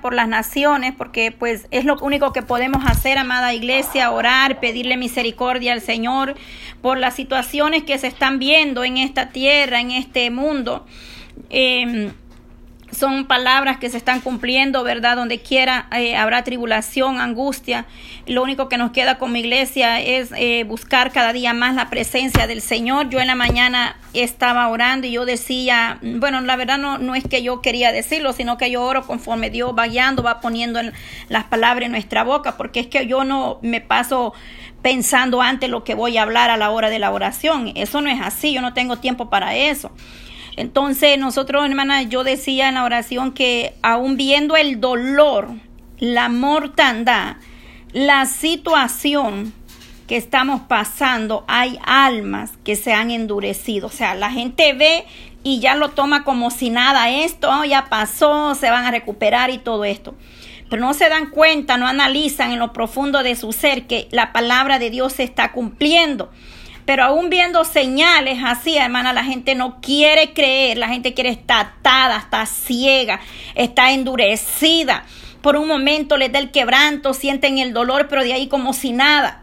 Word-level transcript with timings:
por 0.00 0.14
las 0.14 0.28
naciones, 0.28 0.94
porque 0.96 1.30
pues 1.30 1.66
es 1.70 1.84
lo 1.84 1.96
único 1.98 2.32
que 2.32 2.42
podemos 2.42 2.84
hacer, 2.86 3.18
amada 3.18 3.52
iglesia, 3.52 4.10
orar, 4.10 4.60
pedirle 4.60 4.96
misericordia 4.96 5.74
al 5.74 5.82
Señor 5.82 6.34
por 6.80 6.98
las 6.98 7.14
situaciones 7.14 7.82
que 7.82 7.98
se 7.98 8.06
están 8.06 8.38
viendo 8.38 8.82
en 8.82 8.96
esta 8.96 9.28
tierra, 9.28 9.80
en 9.80 9.90
este 9.90 10.30
mundo. 10.30 10.86
Eh, 11.50 12.12
son 12.90 13.26
palabras 13.26 13.78
que 13.78 13.90
se 13.90 13.96
están 13.96 14.20
cumpliendo, 14.20 14.82
¿verdad? 14.82 15.16
Donde 15.16 15.40
quiera 15.40 15.88
eh, 15.92 16.16
habrá 16.16 16.42
tribulación, 16.44 17.20
angustia. 17.20 17.86
Lo 18.26 18.42
único 18.42 18.68
que 18.68 18.78
nos 18.78 18.92
queda 18.92 19.18
como 19.18 19.36
iglesia 19.36 20.00
es 20.00 20.30
eh, 20.36 20.64
buscar 20.64 21.12
cada 21.12 21.32
día 21.32 21.54
más 21.54 21.74
la 21.74 21.90
presencia 21.90 22.46
del 22.46 22.60
Señor. 22.60 23.10
Yo 23.10 23.20
en 23.20 23.26
la 23.26 23.34
mañana 23.34 23.96
estaba 24.14 24.68
orando 24.68 25.06
y 25.06 25.12
yo 25.12 25.26
decía, 25.26 25.98
bueno, 26.02 26.40
la 26.40 26.56
verdad 26.56 26.78
no, 26.78 26.98
no 26.98 27.14
es 27.14 27.24
que 27.24 27.42
yo 27.42 27.60
quería 27.60 27.92
decirlo, 27.92 28.32
sino 28.32 28.56
que 28.56 28.70
yo 28.70 28.82
oro 28.82 29.06
conforme 29.06 29.50
Dios 29.50 29.74
va 29.76 29.86
guiando, 29.86 30.22
va 30.22 30.40
poniendo 30.40 30.80
las 31.28 31.44
palabras 31.44 31.86
en 31.86 31.92
nuestra 31.92 32.24
boca, 32.24 32.56
porque 32.56 32.80
es 32.80 32.86
que 32.86 33.06
yo 33.06 33.24
no 33.24 33.58
me 33.62 33.80
paso 33.80 34.32
pensando 34.82 35.42
antes 35.42 35.68
lo 35.68 35.84
que 35.84 35.94
voy 35.94 36.16
a 36.16 36.22
hablar 36.22 36.50
a 36.50 36.56
la 36.56 36.70
hora 36.70 36.88
de 36.88 36.98
la 36.98 37.10
oración. 37.10 37.72
Eso 37.74 38.00
no 38.00 38.10
es 38.10 38.20
así, 38.20 38.52
yo 38.52 38.60
no 38.60 38.74
tengo 38.74 38.96
tiempo 38.96 39.28
para 39.28 39.56
eso. 39.56 39.90
Entonces 40.58 41.16
nosotros, 41.18 41.64
hermana, 41.64 42.02
yo 42.02 42.24
decía 42.24 42.68
en 42.68 42.74
la 42.74 42.84
oración 42.84 43.32
que 43.32 43.74
aún 43.80 44.16
viendo 44.16 44.56
el 44.56 44.80
dolor, 44.80 45.50
la 45.98 46.28
mortandad, 46.28 47.36
la 47.92 48.26
situación 48.26 49.52
que 50.08 50.16
estamos 50.16 50.62
pasando, 50.62 51.44
hay 51.46 51.78
almas 51.84 52.54
que 52.64 52.74
se 52.74 52.92
han 52.92 53.12
endurecido. 53.12 53.86
O 53.86 53.90
sea, 53.90 54.16
la 54.16 54.32
gente 54.32 54.72
ve 54.72 55.04
y 55.44 55.60
ya 55.60 55.76
lo 55.76 55.90
toma 55.90 56.24
como 56.24 56.50
si 56.50 56.70
nada, 56.70 57.08
esto 57.08 57.64
ya 57.64 57.88
pasó, 57.88 58.56
se 58.56 58.68
van 58.68 58.84
a 58.84 58.90
recuperar 58.90 59.50
y 59.50 59.58
todo 59.58 59.84
esto. 59.84 60.16
Pero 60.68 60.82
no 60.82 60.92
se 60.92 61.08
dan 61.08 61.30
cuenta, 61.30 61.76
no 61.76 61.86
analizan 61.86 62.50
en 62.50 62.58
lo 62.58 62.72
profundo 62.72 63.22
de 63.22 63.36
su 63.36 63.52
ser 63.52 63.86
que 63.86 64.08
la 64.10 64.32
palabra 64.32 64.80
de 64.80 64.90
Dios 64.90 65.12
se 65.12 65.22
está 65.22 65.52
cumpliendo. 65.52 66.32
Pero 66.88 67.04
aún 67.04 67.28
viendo 67.28 67.66
señales 67.66 68.38
así, 68.42 68.78
hermana, 68.78 69.12
la 69.12 69.22
gente 69.22 69.54
no 69.54 69.78
quiere 69.82 70.32
creer, 70.32 70.78
la 70.78 70.88
gente 70.88 71.12
quiere 71.12 71.28
estar 71.28 71.66
atada, 71.66 72.16
está 72.16 72.46
ciega, 72.46 73.20
está 73.54 73.92
endurecida. 73.92 75.04
Por 75.42 75.58
un 75.58 75.68
momento 75.68 76.16
les 76.16 76.32
da 76.32 76.38
el 76.38 76.50
quebranto, 76.50 77.12
sienten 77.12 77.58
el 77.58 77.74
dolor, 77.74 78.08
pero 78.08 78.22
de 78.22 78.32
ahí 78.32 78.48
como 78.48 78.72
si 78.72 78.92
nada. 78.92 79.42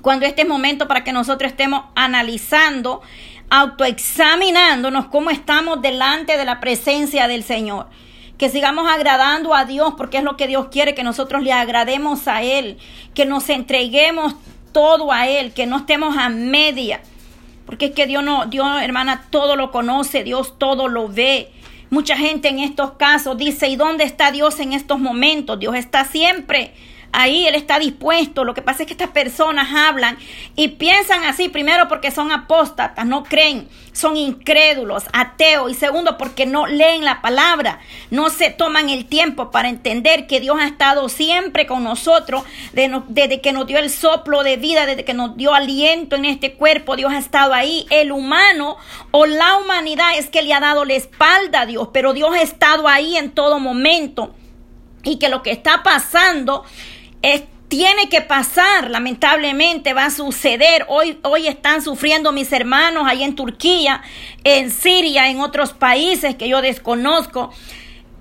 Cuando 0.00 0.24
este 0.24 0.42
es 0.42 0.48
momento 0.48 0.88
para 0.88 1.04
que 1.04 1.12
nosotros 1.12 1.50
estemos 1.50 1.84
analizando, 1.94 3.02
autoexaminándonos 3.50 5.08
cómo 5.08 5.28
estamos 5.28 5.82
delante 5.82 6.38
de 6.38 6.46
la 6.46 6.58
presencia 6.58 7.28
del 7.28 7.44
Señor 7.44 7.88
que 8.38 8.48
sigamos 8.48 8.90
agradando 8.90 9.54
a 9.54 9.66
Dios, 9.66 9.94
porque 9.96 10.18
es 10.18 10.24
lo 10.24 10.36
que 10.36 10.48
Dios 10.48 10.66
quiere, 10.68 10.96
que 10.96 11.04
nosotros 11.04 11.44
le 11.44 11.52
agrademos 11.52 12.26
a 12.26 12.42
Él, 12.42 12.76
que 13.14 13.24
nos 13.24 13.48
entreguemos 13.48 14.34
todo 14.72 15.12
a 15.12 15.28
Él, 15.28 15.52
que 15.52 15.66
no 15.66 15.78
estemos 15.78 16.16
a 16.16 16.28
media. 16.28 17.00
Porque 17.66 17.86
es 17.86 17.92
que 17.92 18.06
Dios 18.06 18.24
no, 18.24 18.46
Dios, 18.46 18.66
hermana, 18.82 19.26
todo 19.30 19.56
lo 19.56 19.70
conoce, 19.70 20.24
Dios 20.24 20.58
todo 20.58 20.88
lo 20.88 21.08
ve. 21.08 21.50
Mucha 21.90 22.16
gente 22.16 22.48
en 22.48 22.58
estos 22.58 22.92
casos 22.92 23.36
dice, 23.36 23.68
¿y 23.68 23.76
dónde 23.76 24.04
está 24.04 24.32
Dios 24.32 24.58
en 24.60 24.72
estos 24.72 24.98
momentos? 24.98 25.58
Dios 25.58 25.74
está 25.76 26.04
siempre 26.04 26.72
ahí 27.12 27.46
Él 27.46 27.54
está 27.54 27.78
dispuesto. 27.78 28.44
Lo 28.44 28.54
que 28.54 28.62
pasa 28.62 28.82
es 28.82 28.86
que 28.86 28.94
estas 28.94 29.10
personas 29.10 29.68
hablan 29.72 30.18
y 30.56 30.68
piensan 30.68 31.24
así, 31.24 31.48
primero 31.48 31.88
porque 31.88 32.10
son 32.10 32.32
apóstatas, 32.32 33.06
no 33.06 33.22
creen, 33.24 33.68
son 33.92 34.16
incrédulos, 34.16 35.04
ateos, 35.12 35.70
y 35.70 35.74
segundo 35.74 36.18
porque 36.18 36.46
no 36.46 36.66
leen 36.66 37.04
la 37.04 37.20
palabra, 37.20 37.80
no 38.10 38.30
se 38.30 38.50
toman 38.50 38.88
el 38.88 39.06
tiempo 39.06 39.50
para 39.50 39.68
entender 39.68 40.26
que 40.26 40.40
Dios 40.40 40.56
ha 40.58 40.66
estado 40.66 41.08
siempre 41.08 41.66
con 41.66 41.84
nosotros 41.84 42.42
desde 42.72 43.40
que 43.40 43.52
nos 43.52 43.66
dio 43.66 43.78
el 43.78 43.90
soplo 43.90 44.42
de 44.42 44.56
vida, 44.56 44.86
desde 44.86 45.04
que 45.04 45.14
nos 45.14 45.36
dio 45.36 45.54
aliento 45.54 46.16
en 46.16 46.24
este 46.24 46.54
cuerpo, 46.54 46.96
Dios 46.96 47.12
ha 47.12 47.18
estado 47.18 47.54
ahí. 47.54 47.86
El 47.90 48.12
humano 48.12 48.76
o 49.10 49.26
la 49.26 49.56
humanidad 49.58 50.16
es 50.16 50.28
que 50.28 50.42
le 50.42 50.54
ha 50.54 50.60
dado 50.60 50.84
la 50.84 50.94
espalda 50.94 51.62
a 51.62 51.66
Dios, 51.66 51.88
pero 51.92 52.12
Dios 52.14 52.30
ha 52.32 52.42
estado 52.42 52.88
ahí 52.88 53.16
en 53.16 53.30
todo 53.30 53.58
momento. 53.58 54.34
Y 55.04 55.18
que 55.18 55.28
lo 55.28 55.42
que 55.42 55.50
está 55.50 55.82
pasando 55.82 56.64
tiene 57.72 58.10
que 58.10 58.20
pasar, 58.20 58.90
lamentablemente 58.90 59.94
va 59.94 60.04
a 60.04 60.10
suceder. 60.10 60.84
Hoy, 60.88 61.18
hoy 61.22 61.46
están 61.46 61.80
sufriendo 61.80 62.30
mis 62.30 62.52
hermanos 62.52 63.04
ahí 63.06 63.22
en 63.22 63.34
Turquía, 63.34 64.02
en 64.44 64.70
Siria, 64.70 65.30
en 65.30 65.40
otros 65.40 65.72
países 65.72 66.34
que 66.34 66.50
yo 66.50 66.60
desconozco. 66.60 67.50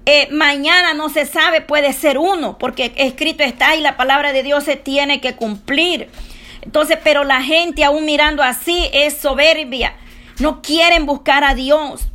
Eh, 0.06 0.30
mañana 0.32 0.94
no 0.94 1.10
se 1.10 1.26
sabe, 1.26 1.60
puede 1.60 1.92
ser 1.92 2.18
uno, 2.18 2.58
porque 2.58 2.94
escrito 2.96 3.44
está 3.44 3.76
y 3.76 3.82
la 3.82 3.98
palabra 3.98 4.32
de 4.32 4.42
Dios 4.42 4.64
se 4.64 4.78
tiene 4.78 5.20
que 5.20 5.36
cumplir. 5.36 6.08
Entonces, 6.62 6.98
pero 7.04 7.26
la 7.26 7.44
gente 7.44 7.84
aún 7.84 8.06
mirando 8.06 8.44
así 8.44 8.88
es 8.94 9.18
soberbia. 9.18 9.98
No 10.40 10.62
quieren 10.62 11.06
buscar 11.06 11.44
a 11.44 11.56
Dios. 11.56 12.08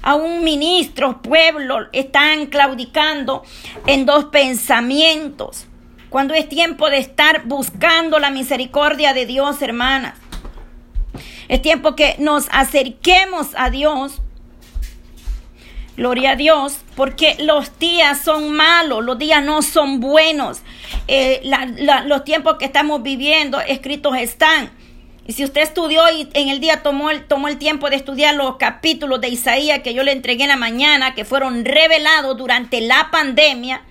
Aún 0.00 0.42
ministros, 0.42 1.16
pueblos 1.22 1.88
están 1.92 2.46
claudicando 2.46 3.42
en 3.86 4.06
dos 4.06 4.24
pensamientos 4.24 5.67
cuando 6.10 6.34
es 6.34 6.48
tiempo 6.48 6.90
de 6.90 6.98
estar 6.98 7.44
buscando 7.44 8.18
la 8.18 8.30
misericordia 8.30 9.12
de 9.12 9.26
Dios, 9.26 9.60
hermanas. 9.62 10.14
Es 11.48 11.62
tiempo 11.62 11.96
que 11.96 12.16
nos 12.18 12.46
acerquemos 12.50 13.48
a 13.56 13.70
Dios. 13.70 14.20
Gloria 15.96 16.32
a 16.32 16.36
Dios, 16.36 16.78
porque 16.94 17.36
los 17.40 17.76
días 17.78 18.20
son 18.22 18.52
malos, 18.52 19.04
los 19.04 19.18
días 19.18 19.42
no 19.42 19.62
son 19.62 19.98
buenos. 19.98 20.62
Eh, 21.08 21.42
los 22.06 22.24
tiempos 22.24 22.56
que 22.58 22.66
estamos 22.66 23.02
viviendo 23.02 23.60
escritos 23.60 24.16
están. 24.16 24.70
Y 25.26 25.32
si 25.32 25.44
usted 25.44 25.62
estudió 25.62 26.02
y 26.10 26.28
en 26.34 26.48
el 26.48 26.60
día 26.60 26.82
tomó 26.82 27.10
el, 27.10 27.26
tomó 27.26 27.48
el 27.48 27.58
tiempo 27.58 27.90
de 27.90 27.96
estudiar 27.96 28.34
los 28.34 28.56
capítulos 28.56 29.20
de 29.20 29.28
Isaías 29.28 29.80
que 29.80 29.92
yo 29.92 30.02
le 30.02 30.12
entregué 30.12 30.44
en 30.44 30.50
la 30.50 30.56
mañana, 30.56 31.14
que 31.14 31.24
fueron 31.24 31.64
revelados 31.64 32.36
durante 32.38 32.80
la 32.80 33.10
pandemia, 33.10 33.82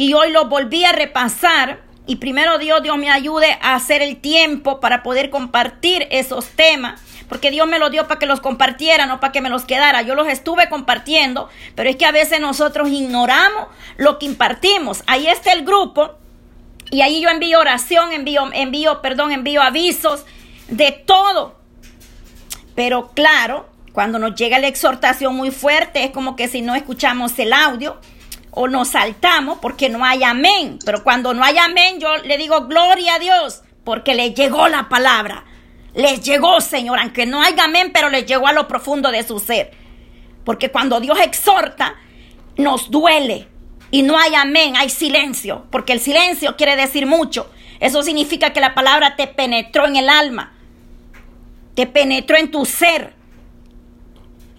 y 0.00 0.14
hoy 0.14 0.32
lo 0.32 0.46
volví 0.46 0.82
a 0.86 0.92
repasar. 0.92 1.82
Y 2.06 2.16
primero 2.16 2.56
Dios, 2.56 2.82
Dios 2.82 2.96
me 2.96 3.10
ayude 3.10 3.58
a 3.60 3.74
hacer 3.74 4.00
el 4.00 4.16
tiempo 4.16 4.80
para 4.80 5.02
poder 5.02 5.28
compartir 5.28 6.08
esos 6.10 6.48
temas. 6.48 7.02
Porque 7.28 7.50
Dios 7.50 7.68
me 7.68 7.78
los 7.78 7.90
dio 7.90 8.08
para 8.08 8.18
que 8.18 8.24
los 8.24 8.40
compartiera, 8.40 9.04
no 9.04 9.20
para 9.20 9.30
que 9.30 9.42
me 9.42 9.50
los 9.50 9.66
quedara. 9.66 10.00
Yo 10.00 10.14
los 10.14 10.26
estuve 10.26 10.70
compartiendo, 10.70 11.50
pero 11.74 11.90
es 11.90 11.96
que 11.96 12.06
a 12.06 12.12
veces 12.12 12.40
nosotros 12.40 12.88
ignoramos 12.88 13.66
lo 13.98 14.18
que 14.18 14.24
impartimos. 14.24 15.02
Ahí 15.06 15.26
está 15.26 15.52
el 15.52 15.66
grupo 15.66 16.12
y 16.90 17.02
ahí 17.02 17.20
yo 17.20 17.28
envío 17.28 17.60
oración, 17.60 18.10
envío, 18.12 18.48
envío, 18.54 19.02
perdón, 19.02 19.32
envío 19.32 19.60
avisos 19.60 20.24
de 20.68 20.92
todo. 20.92 21.56
Pero 22.74 23.10
claro, 23.10 23.68
cuando 23.92 24.18
nos 24.18 24.34
llega 24.34 24.58
la 24.60 24.68
exhortación 24.68 25.36
muy 25.36 25.50
fuerte, 25.50 26.04
es 26.04 26.10
como 26.10 26.36
que 26.36 26.48
si 26.48 26.62
no 26.62 26.74
escuchamos 26.74 27.38
el 27.38 27.52
audio, 27.52 28.00
o 28.52 28.68
nos 28.68 28.88
saltamos 28.88 29.58
porque 29.60 29.88
no 29.88 30.04
hay 30.04 30.22
amén. 30.22 30.78
Pero 30.84 31.02
cuando 31.02 31.34
no 31.34 31.44
hay 31.44 31.58
amén, 31.58 32.00
yo 32.00 32.16
le 32.18 32.38
digo 32.38 32.66
gloria 32.66 33.14
a 33.14 33.18
Dios 33.18 33.62
porque 33.84 34.14
le 34.14 34.32
llegó 34.34 34.68
la 34.68 34.88
palabra. 34.88 35.44
Les 35.94 36.20
llegó, 36.22 36.60
Señor, 36.60 37.00
aunque 37.00 37.26
no 37.26 37.42
haya 37.42 37.64
amén, 37.64 37.90
pero 37.92 38.10
les 38.10 38.26
llegó 38.26 38.46
a 38.46 38.52
lo 38.52 38.68
profundo 38.68 39.10
de 39.10 39.22
su 39.22 39.38
ser. 39.38 39.72
Porque 40.44 40.70
cuando 40.70 41.00
Dios 41.00 41.18
exhorta, 41.20 41.96
nos 42.56 42.90
duele. 42.90 43.48
Y 43.90 44.02
no 44.02 44.16
hay 44.16 44.34
amén, 44.34 44.76
hay 44.76 44.88
silencio. 44.88 45.66
Porque 45.70 45.92
el 45.92 46.00
silencio 46.00 46.56
quiere 46.56 46.76
decir 46.76 47.06
mucho. 47.06 47.50
Eso 47.80 48.02
significa 48.02 48.52
que 48.52 48.60
la 48.60 48.74
palabra 48.74 49.16
te 49.16 49.26
penetró 49.26 49.86
en 49.86 49.96
el 49.96 50.08
alma. 50.08 50.52
Te 51.74 51.86
penetró 51.86 52.36
en 52.36 52.50
tu 52.50 52.64
ser. 52.64 53.14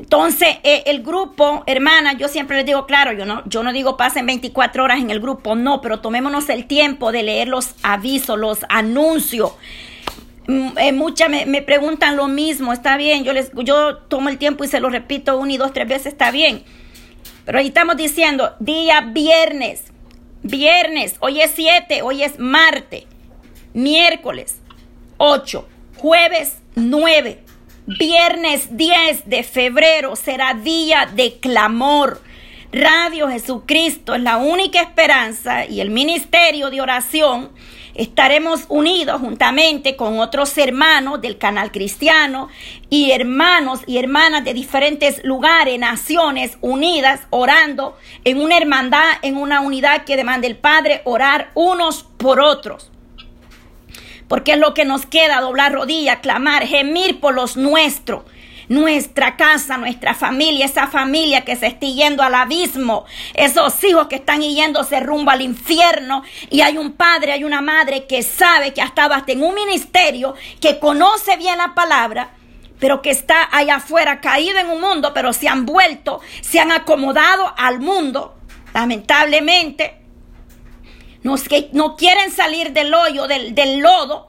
Entonces, 0.02 0.58
eh, 0.64 0.82
el 0.88 1.04
grupo, 1.04 1.62
hermana, 1.68 2.14
yo 2.14 2.28
siempre 2.28 2.58
les 2.58 2.66
digo, 2.66 2.88
claro, 2.88 3.14
yo 3.14 3.24
no, 3.24 3.44
yo 3.46 3.62
no 3.62 3.72
digo 3.72 3.98
pasen 3.98 4.26
24 4.26 4.84
horas 4.84 5.00
en 5.00 5.12
el 5.12 5.20
grupo, 5.20 5.53
no, 5.53 5.80
pero 5.80 6.00
tomémonos 6.00 6.50
el 6.50 6.66
tiempo 6.66 7.12
de 7.12 7.22
leer 7.22 7.48
los 7.48 7.76
avisos, 7.84 8.40
los 8.40 8.66
anuncios. 8.68 9.52
Mm, 10.48 10.70
eh, 10.80 10.92
muchas 10.92 11.30
me, 11.30 11.62
preguntan 11.62 12.18
lo 12.18 12.28
mismo, 12.28 12.74
está 12.74 12.98
bien, 12.98 13.24
yo, 13.24 13.32
les, 13.32 13.52
yo 13.64 13.98
tomo 13.98 14.30
el 14.30 14.40
tiempo 14.40 14.64
y 14.64 14.68
se 14.68 14.80
lo 14.80 14.90
repito 14.90 15.38
una 15.38 15.53
y 15.53 15.58
dos, 15.58 15.72
tres 15.72 15.88
veces, 15.88 16.08
está 16.08 16.32
bien. 16.32 16.64
Pero 17.46 17.59
ahí 17.59 17.68
estamos 17.68 17.96
diciendo, 17.96 18.56
día 18.59 19.02
viernes, 19.02 19.84
viernes, 20.42 21.18
hoy 21.20 21.42
es 21.42 21.52
7, 21.54 22.02
hoy 22.02 22.24
es 22.24 22.40
martes, 22.40 23.04
miércoles 23.76 24.62
8, 25.18 25.68
jueves 25.97 26.58
9, 26.74 27.44
Viernes 27.97 28.78
10 28.78 29.28
de 29.28 29.43
febrero 29.43 30.16
será 30.16 30.53
día 30.53 31.09
de 31.14 31.40
clamor. 31.40 32.22
Radio 32.72 33.28
Jesucristo 33.28 34.16
es 34.16 34.22
la 34.22 34.38
única 34.38 34.82
esperanza 34.82 35.66
y 35.66 35.82
el 35.82 35.90
ministerio 35.90 36.70
de 36.70 36.79
oración 36.79 37.49
estaremos 37.93 38.66
unidos 38.70 39.20
juntamente 39.20 39.97
con 39.97 40.20
otros 40.20 40.58
hermanos 40.58 41.22
del 41.22 41.38
canal 41.38 41.72
cristiano 41.72 42.47
y 42.90 43.11
hermanos 43.11 43.82
y 43.88 43.97
hermanas 43.97 44.46
de 44.46 44.53
diferentes 44.53 45.22
lugares, 45.26 45.78
naciones 45.78 46.58
unidas, 46.61 47.22
orando 47.29 47.97
en 48.23 48.40
una 48.40 48.58
hermandad, 48.58 49.16
en 49.22 49.35
una 49.35 49.59
unidad 49.59 50.05
que 50.05 50.16
demanda 50.16 50.47
el 50.47 50.55
Padre, 50.55 51.02
orar 51.03 51.52
unos 51.55 52.03
por 52.03 52.40
otros. 52.40 52.91
Porque 54.32 54.54
es 54.54 54.60
lo 54.60 54.74
que 54.74 54.86
nos 54.86 55.06
queda, 55.06 55.42
doblar 55.42 55.74
rodillas, 55.74 56.20
clamar, 56.20 56.66
gemir 56.66 57.20
por 57.20 57.34
los 57.34 57.58
nuestros 57.58 58.24
nuestra 58.70 59.36
casa, 59.36 59.76
nuestra 59.76 60.14
familia, 60.14 60.64
esa 60.64 60.88
familia 60.88 61.44
que 61.44 61.58
se 61.58 61.68
está 61.68 61.86
yendo 61.86 62.24
al 62.24 62.34
abismo, 62.34 63.04
esos 63.34 63.84
hijos 63.84 64.08
que 64.08 64.16
están 64.16 64.42
yéndose 64.42 65.02
rumbo 65.02 65.32
al 65.32 65.42
infierno 65.42 66.24
y 66.50 66.62
hay 66.62 66.78
un 66.78 66.94
padre, 66.94 67.34
hay 67.34 67.44
una 67.44 67.60
madre 67.60 68.06
que 68.06 68.24
sabe 68.24 68.72
que 68.72 68.82
ha 68.82 68.86
estado 68.86 69.14
hasta 69.14 69.34
en 69.34 69.44
un 69.44 69.54
ministerio, 69.54 70.36
que 70.62 70.80
conoce 70.80 71.36
bien 71.36 71.58
la 71.58 71.76
palabra, 71.76 72.30
pero 72.80 73.02
que 73.02 73.10
está 73.10 73.50
allá 73.52 73.76
afuera 73.76 74.22
caído 74.22 74.60
en 74.60 74.70
un 74.70 74.80
mundo, 74.80 75.12
pero 75.14 75.34
se 75.34 75.50
han 75.50 75.66
vuelto, 75.66 76.22
se 76.40 76.62
han 76.62 76.72
acomodado 76.72 77.54
al 77.58 77.82
mundo, 77.82 78.38
lamentablemente. 78.74 80.01
Que 81.50 81.70
no 81.73 81.96
quieren 81.96 82.32
salir 82.32 82.73
del 82.73 82.94
hoyo, 82.94 83.28
del, 83.28 83.56
del 83.56 83.79
lodo. 83.79 84.28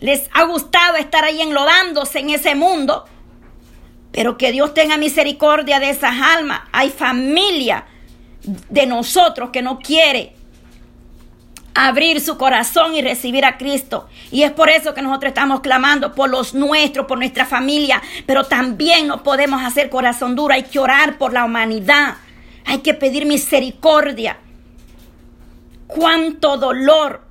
Les 0.00 0.30
ha 0.32 0.44
gustado 0.44 0.96
estar 0.96 1.24
ahí 1.24 1.40
enlodándose 1.42 2.20
en 2.20 2.30
ese 2.30 2.54
mundo 2.54 3.04
pero 4.12 4.36
que 4.36 4.52
Dios 4.52 4.74
tenga 4.74 4.96
misericordia 4.96 5.78
de 5.78 5.90
esas 5.90 6.20
almas. 6.20 6.62
Hay 6.72 6.90
familia 6.90 7.84
de 8.42 8.86
nosotros 8.86 9.50
que 9.50 9.62
no 9.62 9.78
quiere 9.78 10.34
abrir 11.74 12.20
su 12.20 12.36
corazón 12.36 12.94
y 12.94 13.02
recibir 13.02 13.44
a 13.44 13.56
Cristo. 13.56 14.08
Y 14.32 14.42
es 14.42 14.50
por 14.50 14.68
eso 14.68 14.94
que 14.94 15.02
nosotros 15.02 15.30
estamos 15.30 15.60
clamando 15.60 16.14
por 16.14 16.28
los 16.28 16.54
nuestros, 16.54 17.06
por 17.06 17.18
nuestra 17.18 17.46
familia. 17.46 18.02
Pero 18.26 18.44
también 18.44 19.06
no 19.06 19.22
podemos 19.22 19.62
hacer 19.62 19.90
corazón 19.90 20.34
duro. 20.34 20.54
Hay 20.54 20.64
que 20.64 20.80
orar 20.80 21.16
por 21.16 21.32
la 21.32 21.44
humanidad. 21.44 22.16
Hay 22.64 22.78
que 22.78 22.94
pedir 22.94 23.26
misericordia. 23.26 24.38
Cuánto 25.94 26.56
dolor, 26.56 27.22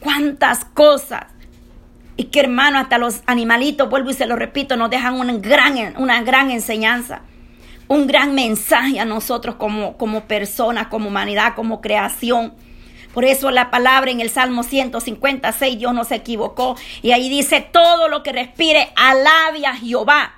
cuántas 0.00 0.64
cosas. 0.64 1.26
Y 2.16 2.24
que 2.24 2.40
hermano, 2.40 2.78
hasta 2.78 2.98
los 2.98 3.22
animalitos, 3.26 3.88
vuelvo 3.88 4.10
y 4.10 4.14
se 4.14 4.26
lo 4.26 4.36
repito, 4.36 4.76
nos 4.76 4.90
dejan 4.90 5.18
una 5.18 5.32
gran, 5.34 5.94
una 5.96 6.22
gran 6.22 6.50
enseñanza, 6.50 7.22
un 7.88 8.06
gran 8.06 8.34
mensaje 8.34 9.00
a 9.00 9.04
nosotros 9.04 9.54
como, 9.54 9.96
como 9.96 10.24
personas, 10.24 10.88
como 10.88 11.08
humanidad, 11.08 11.54
como 11.54 11.80
creación. 11.80 12.54
Por 13.14 13.24
eso 13.24 13.50
la 13.50 13.70
palabra 13.70 14.10
en 14.10 14.20
el 14.20 14.30
Salmo 14.30 14.62
156, 14.62 15.78
Dios 15.78 15.94
no 15.94 16.04
se 16.04 16.16
equivocó. 16.16 16.76
Y 17.02 17.12
ahí 17.12 17.28
dice, 17.28 17.60
todo 17.60 18.08
lo 18.08 18.22
que 18.22 18.32
respire, 18.32 18.92
alabe 18.96 19.66
a 19.66 19.74
Jehová. 19.74 20.34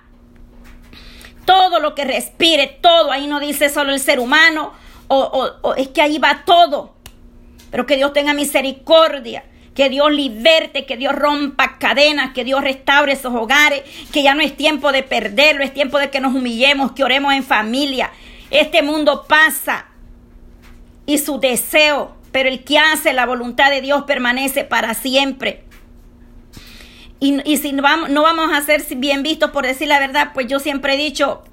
Todo 1.45 1.81
lo 1.81 1.95
que 1.95 2.05
respire, 2.05 2.79
todo. 2.81 3.11
Ahí 3.11 3.27
no 3.27 3.41
dice 3.41 3.69
solo 3.69 3.93
el 3.93 4.01
ser 4.01 4.21
humano, 4.21 4.73
o 5.09 5.75
es 5.77 5.89
que 5.89 6.01
ahí 6.01 6.19
va 6.19 6.45
todo. 6.47 7.02
Pero 7.73 7.87
que 7.87 7.97
Dios 7.97 8.13
tenga 8.13 8.33
misericordia 8.35 9.43
que 9.75 9.89
Dios 9.89 10.13
liberte, 10.13 10.85
que 10.85 10.97
Dios 10.97 11.15
rompa 11.15 11.79
cadenas, 11.79 12.33
que 12.33 12.45
Dios 12.45 12.63
restaure 12.63 13.13
esos 13.13 13.35
hogares, 13.35 13.83
que 14.13 14.23
ya 14.23 14.35
no 14.35 14.43
es 14.43 14.57
tiempo 14.57 14.93
de 14.93 15.03
perderlo, 15.03 15.65
es 15.65 15.73
tiempo 15.73 15.99
de 15.99 16.11
que 16.11 16.21
nos 16.21 16.35
humillemos, 16.35 16.93
que 16.93 17.05
oremos 17.05 17.33
en 17.33 17.43
familia. 17.43 18.11
Este 18.51 18.83
mundo 18.83 19.25
pasa 19.27 19.87
y 21.07 21.19
su 21.19 21.41
deseo, 21.41 22.15
pero 22.33 22.49
el 22.49 22.65
que 22.65 22.79
hace 22.79 23.13
la 23.13 23.27
voluntad 23.27 23.71
de 23.71 23.81
Dios 23.81 24.05
permanece 24.05 24.65
para 24.65 24.95
siempre. 24.95 25.65
Y, 27.19 27.57
si 27.59 27.73
no 27.73 27.83
vamos, 27.83 28.11
no 28.11 28.23
vamos 28.23 28.53
a 28.53 28.61
ser 28.63 28.83
bien 28.97 29.23
vistos 29.23 29.53
por 29.53 29.65
decir 29.65 29.87
la 29.87 30.01
verdad, 30.01 30.33
pues 30.35 30.49
yo 30.49 30.59
siempre 30.59 30.95
he 30.95 30.97
dicho 30.97 31.45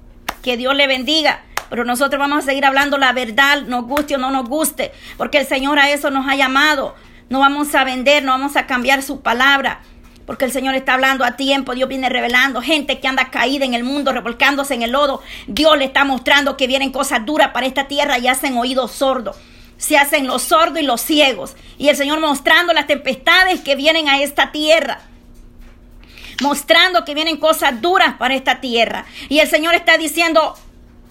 que 0.42 0.56
Dios 0.56 0.74
le 0.74 0.88
bendiga 0.88 1.44
pero 1.70 1.84
nosotros 1.84 2.18
vamos 2.18 2.40
a 2.40 2.46
seguir 2.48 2.66
hablando 2.66 2.98
la 2.98 3.12
verdad, 3.12 3.62
nos 3.62 3.86
guste 3.86 4.16
o 4.16 4.18
no 4.18 4.30
nos 4.30 4.48
guste, 4.48 4.92
porque 5.16 5.38
el 5.38 5.46
Señor 5.46 5.78
a 5.78 5.90
eso 5.90 6.10
nos 6.10 6.28
ha 6.28 6.34
llamado, 6.34 6.96
no 7.30 7.38
vamos 7.38 7.74
a 7.74 7.84
vender, 7.84 8.24
no 8.24 8.32
vamos 8.32 8.56
a 8.56 8.66
cambiar 8.66 9.02
su 9.02 9.22
palabra. 9.22 9.80
Porque 10.26 10.44
el 10.44 10.52
Señor 10.52 10.76
está 10.76 10.94
hablando 10.94 11.24
a 11.24 11.32
tiempo, 11.32 11.74
Dios 11.74 11.88
viene 11.88 12.08
revelando 12.08 12.62
gente 12.62 13.00
que 13.00 13.08
anda 13.08 13.30
caída 13.30 13.64
en 13.64 13.74
el 13.74 13.82
mundo, 13.82 14.12
revolcándose 14.12 14.74
en 14.74 14.82
el 14.82 14.92
lodo. 14.92 15.22
Dios 15.48 15.76
le 15.76 15.86
está 15.86 16.04
mostrando 16.04 16.56
que 16.56 16.68
vienen 16.68 16.92
cosas 16.92 17.26
duras 17.26 17.48
para 17.48 17.66
esta 17.66 17.88
tierra 17.88 18.16
y 18.16 18.28
hacen 18.28 18.56
oídos 18.56 18.92
sordos. 18.92 19.36
Se 19.76 19.98
hacen 19.98 20.28
los 20.28 20.42
sordos 20.42 20.82
y 20.82 20.86
los 20.86 21.00
ciegos. 21.00 21.56
Y 21.78 21.88
el 21.88 21.96
Señor 21.96 22.20
mostrando 22.20 22.72
las 22.72 22.86
tempestades 22.86 23.60
que 23.60 23.74
vienen 23.74 24.08
a 24.08 24.22
esta 24.22 24.52
tierra. 24.52 25.00
Mostrando 26.42 27.04
que 27.04 27.14
vienen 27.14 27.36
cosas 27.36 27.80
duras 27.80 28.14
para 28.16 28.36
esta 28.36 28.60
tierra. 28.60 29.06
Y 29.28 29.40
el 29.40 29.48
Señor 29.48 29.74
está 29.74 29.98
diciendo, 29.98 30.54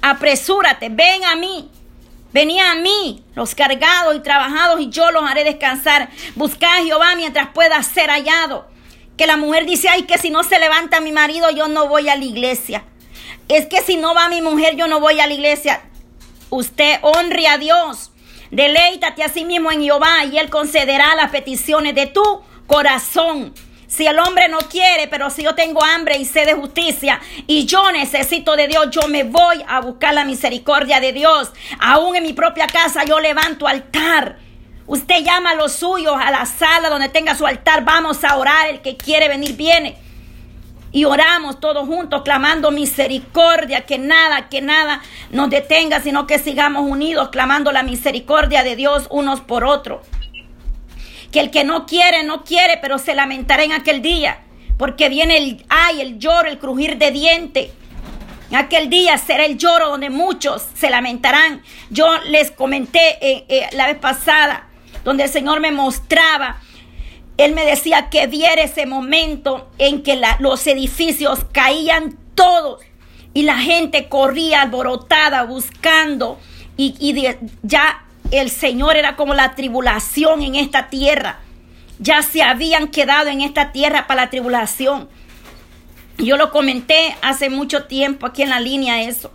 apresúrate, 0.01 0.89
ven 0.89 1.23
a 1.25 1.35
mí. 1.35 1.69
Venía 2.31 2.71
a 2.71 2.75
mí, 2.75 3.23
los 3.33 3.55
cargados 3.55 4.15
y 4.15 4.19
trabajados, 4.19 4.79
y 4.79 4.89
yo 4.89 5.09
los 5.11 5.23
haré 5.23 5.43
descansar. 5.43 6.09
Buscad 6.35 6.77
a 6.77 6.83
Jehová 6.83 7.15
mientras 7.15 7.49
pueda 7.49 7.81
ser 7.81 8.09
hallado. 8.09 8.67
Que 9.17 9.25
la 9.25 9.35
mujer 9.35 9.65
dice, 9.65 9.89
ay, 9.89 10.03
que 10.03 10.17
si 10.19 10.29
no 10.29 10.43
se 10.43 10.59
levanta 10.59 11.01
mi 11.01 11.11
marido, 11.11 11.49
yo 11.49 11.67
no 11.67 11.87
voy 11.87 12.07
a 12.07 12.15
la 12.15 12.23
iglesia. 12.23 12.83
Es 13.47 13.65
que 13.65 13.81
si 13.81 13.97
no 13.97 14.13
va 14.13 14.29
mi 14.29 14.41
mujer, 14.41 14.75
yo 14.75 14.87
no 14.87 14.99
voy 14.99 15.19
a 15.19 15.27
la 15.27 15.33
iglesia. 15.33 15.81
Usted 16.51 16.99
honre 17.01 17.47
a 17.47 17.57
Dios. 17.57 18.11
Deleítate 18.51 19.23
a 19.23 19.29
sí 19.29 19.43
mismo 19.43 19.71
en 19.71 19.81
Jehová 19.81 20.23
y 20.25 20.37
Él 20.37 20.49
concederá 20.49 21.15
las 21.15 21.31
peticiones 21.31 21.95
de 21.95 22.07
tu 22.07 22.23
corazón. 22.67 23.53
Si 23.89 24.05
el 24.05 24.19
hombre 24.19 24.47
no 24.49 24.59
quiere, 24.59 25.07
pero 25.07 25.31
si 25.31 25.41
yo 25.41 25.55
tengo 25.55 25.83
hambre 25.83 26.19
y 26.19 26.23
sed 26.23 26.45
de 26.45 26.53
justicia 26.53 27.19
y 27.47 27.65
yo 27.65 27.91
necesito 27.91 28.55
de 28.55 28.67
Dios, 28.67 28.89
yo 28.91 29.07
me 29.07 29.23
voy 29.23 29.65
a 29.67 29.81
buscar 29.81 30.13
la 30.13 30.25
misericordia 30.25 30.99
de 30.99 31.11
Dios. 31.11 31.51
Aún 31.79 32.15
en 32.15 32.21
mi 32.21 32.33
propia 32.33 32.67
casa 32.67 33.03
yo 33.03 33.19
levanto 33.19 33.67
altar. 33.67 34.37
Usted 34.85 35.23
llama 35.23 35.51
a 35.51 35.55
los 35.55 35.73
suyos 35.73 36.15
a 36.23 36.29
la 36.29 36.45
sala 36.45 36.89
donde 36.89 37.09
tenga 37.09 37.33
su 37.33 37.47
altar. 37.47 37.83
Vamos 37.83 38.23
a 38.23 38.37
orar. 38.37 38.69
El 38.69 38.81
que 38.81 38.95
quiere 38.95 39.27
venir 39.27 39.55
viene. 39.55 39.97
Y 40.91 41.05
oramos 41.05 41.59
todos 41.59 41.87
juntos 41.87 42.21
clamando 42.21 42.69
misericordia, 42.69 43.87
que 43.87 43.97
nada, 43.97 44.49
que 44.49 44.61
nada 44.61 45.01
nos 45.31 45.49
detenga, 45.49 45.99
sino 45.99 46.27
que 46.27 46.37
sigamos 46.37 46.83
unidos 46.83 47.29
clamando 47.29 47.71
la 47.71 47.81
misericordia 47.81 48.63
de 48.63 48.75
Dios 48.75 49.07
unos 49.09 49.41
por 49.41 49.63
otros 49.63 50.01
que 51.31 51.39
el 51.39 51.51
que 51.51 51.63
no 51.63 51.85
quiere, 51.85 52.23
no 52.23 52.43
quiere, 52.43 52.77
pero 52.81 52.97
se 52.97 53.15
lamentará 53.15 53.63
en 53.63 53.71
aquel 53.71 54.01
día, 54.01 54.39
porque 54.77 55.09
viene 55.09 55.37
el 55.37 55.65
ay, 55.69 56.01
el 56.01 56.19
lloro, 56.19 56.49
el 56.49 56.59
crujir 56.59 56.97
de 56.97 57.11
diente. 57.11 57.71
En 58.49 58.57
aquel 58.57 58.89
día 58.89 59.17
será 59.17 59.45
el 59.45 59.57
lloro 59.57 59.89
donde 59.89 60.09
muchos 60.09 60.65
se 60.73 60.89
lamentarán. 60.89 61.61
Yo 61.91 62.07
les 62.25 62.49
comenté 62.49 63.17
eh, 63.21 63.45
eh, 63.47 63.69
la 63.73 63.85
vez 63.85 63.97
pasada, 63.97 64.67
donde 65.03 65.23
el 65.23 65.29
Señor 65.29 65.59
me 65.59 65.71
mostraba, 65.71 66.59
Él 67.37 67.53
me 67.53 67.63
decía 67.63 68.09
que 68.09 68.25
viera 68.27 68.63
ese 68.63 68.85
momento 68.85 69.69
en 69.77 70.01
que 70.01 70.19
los 70.39 70.65
edificios 70.65 71.45
caían 71.51 72.17
todos 72.33 72.81
y 73.33 73.43
la 73.43 73.59
gente 73.59 74.09
corría 74.09 74.63
alborotada 74.63 75.43
buscando 75.43 76.39
y, 76.75 76.95
y 76.99 77.27
ya 77.61 78.05
el 78.31 78.49
Señor 78.49 78.97
era 78.97 79.15
como 79.15 79.33
la 79.33 79.55
tribulación 79.55 80.41
en 80.43 80.55
esta 80.55 80.89
tierra. 80.89 81.39
Ya 81.99 82.21
se 82.21 82.41
habían 82.41 82.87
quedado 82.87 83.29
en 83.29 83.41
esta 83.41 83.71
tierra 83.71 84.07
para 84.07 84.23
la 84.23 84.29
tribulación. 84.29 85.09
Yo 86.17 86.37
lo 86.37 86.51
comenté 86.51 87.15
hace 87.21 87.49
mucho 87.49 87.85
tiempo 87.85 88.25
aquí 88.25 88.43
en 88.43 88.49
la 88.49 88.59
línea 88.59 89.01
eso. 89.01 89.31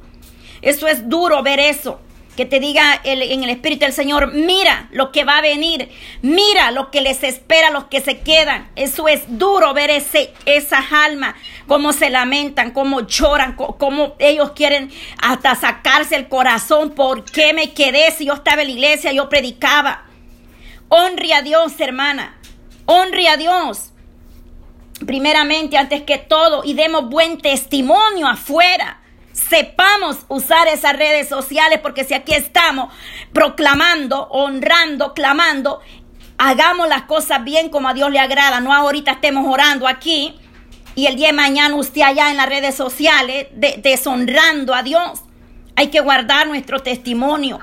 Eso 0.62 0.86
es 0.86 1.08
duro 1.08 1.42
ver 1.42 1.60
eso 1.60 2.00
que 2.36 2.44
te 2.44 2.58
diga 2.58 3.00
en 3.04 3.44
el 3.44 3.50
Espíritu 3.50 3.84
del 3.84 3.92
Señor, 3.92 4.32
mira 4.32 4.88
lo 4.90 5.12
que 5.12 5.24
va 5.24 5.38
a 5.38 5.42
venir, 5.42 5.88
mira 6.22 6.70
lo 6.70 6.90
que 6.90 7.00
les 7.00 7.22
espera 7.22 7.68
a 7.68 7.70
los 7.70 7.84
que 7.84 8.00
se 8.00 8.20
quedan. 8.20 8.70
Eso 8.76 9.08
es 9.08 9.22
duro 9.38 9.72
ver 9.72 9.90
ese, 9.90 10.32
esas 10.44 10.92
almas, 10.92 11.34
cómo 11.66 11.92
se 11.92 12.10
lamentan, 12.10 12.72
cómo 12.72 13.06
lloran, 13.06 13.54
cómo 13.54 14.16
ellos 14.18 14.52
quieren 14.52 14.90
hasta 15.22 15.54
sacarse 15.54 16.16
el 16.16 16.28
corazón. 16.28 16.90
¿Por 16.90 17.24
qué 17.24 17.52
me 17.52 17.72
quedé 17.72 18.10
si 18.10 18.26
yo 18.26 18.34
estaba 18.34 18.62
en 18.62 18.68
la 18.68 18.74
iglesia, 18.74 19.12
yo 19.12 19.28
predicaba? 19.28 20.04
Honre 20.88 21.34
a 21.34 21.42
Dios, 21.42 21.72
hermana, 21.78 22.36
honre 22.86 23.28
a 23.28 23.36
Dios. 23.36 23.90
Primeramente, 25.06 25.76
antes 25.76 26.02
que 26.02 26.18
todo, 26.18 26.62
y 26.64 26.74
demos 26.74 27.08
buen 27.08 27.38
testimonio 27.38 28.26
afuera 28.26 29.00
sepamos 29.34 30.24
usar 30.28 30.68
esas 30.68 30.96
redes 30.96 31.28
sociales, 31.28 31.80
porque 31.82 32.04
si 32.04 32.14
aquí 32.14 32.32
estamos 32.32 32.94
proclamando, 33.32 34.28
honrando, 34.30 35.12
clamando, 35.12 35.80
hagamos 36.38 36.88
las 36.88 37.02
cosas 37.02 37.44
bien 37.44 37.68
como 37.68 37.88
a 37.88 37.94
Dios 37.94 38.10
le 38.10 38.20
agrada, 38.20 38.60
no 38.60 38.72
ahorita 38.72 39.12
estemos 39.12 39.44
orando 39.46 39.86
aquí 39.86 40.38
y 40.94 41.06
el 41.06 41.16
día 41.16 41.28
de 41.28 41.32
mañana 41.32 41.74
usted 41.74 42.02
allá 42.02 42.30
en 42.30 42.36
las 42.36 42.48
redes 42.48 42.76
sociales 42.76 43.48
deshonrando 43.52 44.74
a 44.74 44.82
Dios. 44.82 45.22
Hay 45.76 45.88
que 45.88 46.00
guardar 46.00 46.46
nuestro 46.46 46.80
testimonio. 46.80 47.58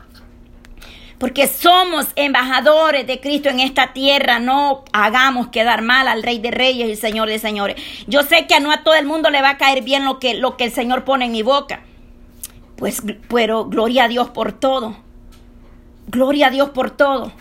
Porque 1.21 1.45
somos 1.45 2.07
embajadores 2.15 3.05
de 3.05 3.19
Cristo 3.19 3.47
en 3.47 3.59
esta 3.59 3.93
tierra, 3.93 4.39
no 4.39 4.83
hagamos 4.91 5.49
quedar 5.49 5.83
mal 5.83 6.07
al 6.07 6.23
Rey 6.23 6.39
de 6.39 6.49
Reyes 6.49 6.89
y 6.89 6.95
Señor 6.95 7.29
de 7.29 7.37
Señores. 7.37 7.79
Yo 8.07 8.23
sé 8.23 8.47
que 8.47 8.59
no 8.59 8.71
a 8.71 8.81
todo 8.81 8.95
el 8.95 9.05
mundo 9.05 9.29
le 9.29 9.39
va 9.39 9.51
a 9.51 9.57
caer 9.59 9.83
bien 9.83 10.03
lo 10.03 10.17
que, 10.17 10.33
lo 10.33 10.57
que 10.57 10.63
el 10.63 10.71
Señor 10.71 11.03
pone 11.03 11.25
en 11.25 11.31
mi 11.31 11.43
boca. 11.43 11.83
Pues, 12.75 13.03
pero 13.29 13.65
gloria 13.65 14.05
a 14.05 14.07
Dios 14.07 14.31
por 14.31 14.51
todo. 14.51 14.97
Gloria 16.07 16.47
a 16.47 16.49
Dios 16.49 16.71
por 16.71 16.89
todo. 16.89 17.31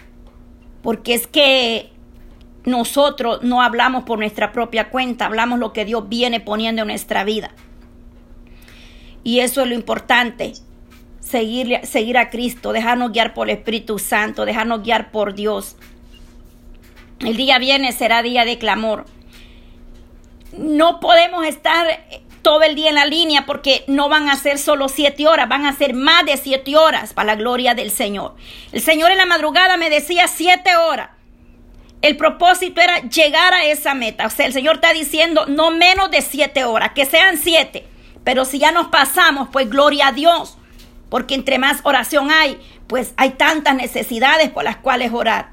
Porque 0.83 1.15
es 1.15 1.27
que 1.27 1.91
nosotros 2.67 3.43
no 3.43 3.63
hablamos 3.63 4.03
por 4.03 4.19
nuestra 4.19 4.53
propia 4.53 4.91
cuenta, 4.91 5.25
hablamos 5.25 5.59
lo 5.59 5.73
que 5.73 5.87
Dios 5.87 6.07
viene 6.07 6.39
poniendo 6.39 6.83
en 6.83 6.89
nuestra 6.89 7.25
vida. 7.25 7.53
Y 9.25 9.41
eso 9.41 9.63
es 9.63 9.69
lo 9.69 9.75
importante 9.75 10.53
seguir, 11.31 11.81
seguir 11.85 12.19
a 12.19 12.31
Cristo, 12.31 12.73
dejarnos 12.73 13.13
guiar 13.13 13.35
por 13.35 13.49
el 13.49 13.57
Espíritu 13.57 13.99
Santo, 13.99 14.45
dejarnos 14.45 14.83
guiar 14.83 15.11
por 15.11 15.35
Dios. 15.35 15.77
El 17.21 17.37
día 17.37 17.59
viernes 17.59 17.95
será 17.95 18.23
día 18.23 18.45
de 18.45 18.59
clamor. 18.59 19.05
No 20.57 21.01
podemos 21.01 21.47
estar 21.47 21.87
todo 22.43 22.63
el 22.63 22.75
día 22.75 22.89
en 22.89 22.95
la 22.97 23.07
línea 23.07 23.47
porque 23.47 23.85
no 23.87 24.09
van 24.09 24.29
a 24.29 24.37
ser 24.37 24.59
solo 24.59 24.89
siete 24.89 25.29
horas, 25.29 25.49
van 25.49 25.67
a 25.67 25.77
ser 25.77 25.95
más 25.95 26.25
de 26.25 26.37
siete 26.37 26.77
horas 26.77 27.13
para 27.13 27.27
la 27.27 27.37
gloria 27.37 27.75
del 27.75 27.91
Señor. 27.91 28.35
El 28.73 28.81
Señor 28.81 29.13
en 29.13 29.19
la 29.19 29.27
madrugada 29.27 29.77
me 29.77 29.91
decía 29.91 30.27
siete 30.27 30.75
horas. 30.77 31.11
El 32.03 32.17
propósito 32.17 32.81
era 32.81 33.01
llegar 33.03 33.53
a 33.53 33.67
esa 33.67 33.93
meta. 33.93 34.27
O 34.27 34.31
sea, 34.31 34.47
el 34.47 34.55
Señor 34.55 34.77
está 34.77 34.95
diciendo 34.95 35.45
no 35.47 35.71
menos 35.71 36.11
de 36.11 36.23
siete 36.23 36.65
horas, 36.65 36.93
que 36.95 37.05
sean 37.05 37.37
siete. 37.37 37.87
Pero 38.25 38.47
si 38.47 38.59
ya 38.59 38.73
nos 38.73 38.89
pasamos, 38.89 39.49
pues 39.53 39.69
gloria 39.69 40.09
a 40.09 40.13
Dios 40.13 40.57
porque 41.11 41.35
entre 41.35 41.59
más 41.59 41.81
oración 41.83 42.31
hay, 42.31 42.59
pues 42.87 43.12
hay 43.17 43.31
tantas 43.31 43.75
necesidades 43.75 44.49
por 44.49 44.64
las 44.64 44.76
cuales 44.76 45.12
orar. 45.12 45.50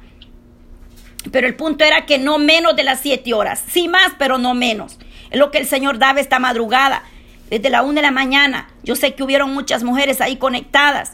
Pero 1.31 1.47
el 1.47 1.55
punto 1.55 1.83
era 1.83 2.05
que 2.05 2.19
no 2.19 2.37
menos 2.37 2.75
de 2.75 2.83
las 2.83 3.01
siete 3.01 3.33
horas, 3.33 3.61
sí 3.67 3.89
más, 3.89 4.13
pero 4.17 4.37
no 4.37 4.53
menos. 4.53 4.97
Es 5.29 5.39
lo 5.39 5.51
que 5.51 5.57
el 5.57 5.67
Señor 5.67 5.97
daba 5.97 6.21
esta 6.21 6.39
madrugada, 6.39 7.03
desde 7.49 7.69
la 7.69 7.81
una 7.81 7.95
de 7.95 8.03
la 8.03 8.11
mañana. 8.11 8.69
Yo 8.83 8.95
sé 8.95 9.13
que 9.13 9.23
hubieron 9.23 9.53
muchas 9.53 9.83
mujeres 9.83 10.21
ahí 10.21 10.37
conectadas. 10.37 11.13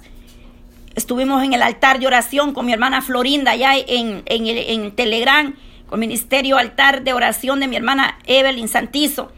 Estuvimos 0.94 1.42
en 1.44 1.54
el 1.54 1.64
altar 1.64 2.00
de 2.00 2.06
oración 2.06 2.54
con 2.54 2.66
mi 2.66 2.74
hermana 2.74 3.02
Florinda, 3.02 3.52
allá 3.52 3.76
en, 3.76 4.22
en, 4.26 4.48
en 4.48 4.92
Telegram, 4.92 5.56
con 5.88 6.00
Ministerio 6.00 6.58
Altar 6.58 7.04
de 7.04 7.14
Oración 7.14 7.60
de 7.60 7.68
mi 7.68 7.76
hermana 7.76 8.20
Evelyn 8.26 8.68
Santizo 8.68 9.32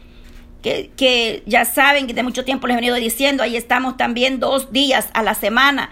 que, 0.96 1.42
ya 1.46 1.64
saben 1.64 2.06
que 2.06 2.14
de 2.14 2.22
mucho 2.22 2.44
tiempo 2.44 2.66
les 2.66 2.74
he 2.74 2.76
venido 2.76 2.96
diciendo, 2.96 3.42
ahí 3.42 3.56
estamos 3.56 3.96
también 3.96 4.40
dos 4.40 4.72
días 4.72 5.08
a 5.14 5.22
la 5.22 5.34
semana 5.34 5.90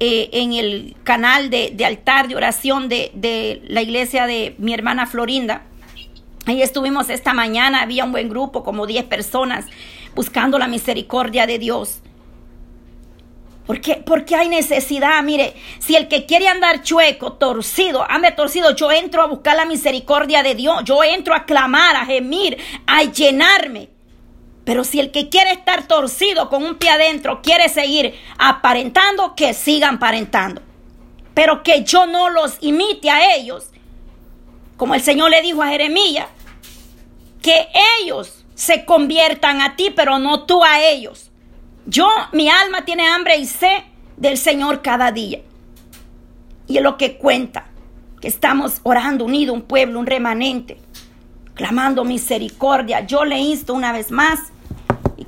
eh, 0.00 0.30
en 0.32 0.52
el 0.52 0.96
canal 1.04 1.50
de, 1.50 1.74
altar 1.84 2.28
de 2.28 2.36
oración 2.36 2.88
de, 2.88 3.10
de 3.14 3.62
la 3.66 3.82
iglesia 3.82 4.26
de 4.26 4.54
mi 4.58 4.74
hermana 4.74 5.06
Florinda. 5.06 5.62
Ahí 6.46 6.62
estuvimos 6.62 7.08
esta 7.08 7.34
mañana, 7.34 7.82
había 7.82 8.04
un 8.04 8.12
buen 8.12 8.28
grupo, 8.28 8.64
como 8.64 8.86
10 8.86 9.04
personas, 9.04 9.66
buscando 10.14 10.58
la 10.58 10.66
misericordia 10.66 11.46
de 11.46 11.58
Dios. 11.58 12.02
Porque, 13.66 14.02
porque 14.04 14.34
hay 14.34 14.48
necesidad, 14.48 15.22
mire, 15.22 15.54
si 15.78 15.94
el 15.94 16.08
que 16.08 16.26
quiere 16.26 16.48
andar 16.48 16.82
chueco, 16.82 17.34
torcido, 17.34 18.04
ande 18.10 18.32
torcido, 18.32 18.74
yo 18.74 18.90
entro 18.90 19.22
a 19.22 19.26
buscar 19.26 19.56
la 19.56 19.64
misericordia 19.64 20.42
de 20.42 20.56
Dios, 20.56 20.82
yo 20.84 21.04
entro 21.04 21.34
a 21.34 21.44
clamar, 21.44 21.94
a 21.94 22.04
gemir, 22.04 22.58
a 22.86 23.04
llenarme. 23.04 23.91
Pero 24.64 24.84
si 24.84 25.00
el 25.00 25.10
que 25.10 25.28
quiere 25.28 25.52
estar 25.52 25.88
torcido 25.88 26.48
con 26.48 26.62
un 26.62 26.76
pie 26.76 26.90
adentro 26.90 27.42
quiere 27.42 27.68
seguir 27.68 28.14
aparentando, 28.38 29.34
que 29.34 29.54
sigan 29.54 29.96
aparentando. 29.96 30.62
Pero 31.34 31.62
que 31.62 31.82
yo 31.82 32.06
no 32.06 32.30
los 32.30 32.58
imite 32.60 33.10
a 33.10 33.34
ellos. 33.34 33.70
Como 34.76 34.94
el 34.94 35.02
Señor 35.02 35.30
le 35.30 35.42
dijo 35.42 35.62
a 35.62 35.68
Jeremías, 35.68 36.26
que 37.40 37.68
ellos 38.00 38.44
se 38.54 38.84
conviertan 38.84 39.60
a 39.60 39.74
ti, 39.74 39.92
pero 39.94 40.18
no 40.18 40.44
tú 40.44 40.62
a 40.62 40.84
ellos. 40.84 41.30
Yo, 41.86 42.08
mi 42.32 42.48
alma 42.48 42.84
tiene 42.84 43.08
hambre 43.08 43.36
y 43.38 43.46
sed 43.46 43.82
del 44.16 44.38
Señor 44.38 44.82
cada 44.82 45.10
día. 45.10 45.40
Y 46.68 46.76
es 46.76 46.82
lo 46.82 46.96
que 46.96 47.16
cuenta, 47.16 47.66
que 48.20 48.28
estamos 48.28 48.80
orando 48.84 49.24
unido, 49.24 49.52
un 49.52 49.62
pueblo, 49.62 49.98
un 49.98 50.06
remanente 50.06 50.78
clamando 51.54 52.04
misericordia. 52.04 53.06
Yo 53.06 53.24
le 53.24 53.38
insto 53.38 53.74
una 53.74 53.92
vez 53.92 54.10
más, 54.10 54.51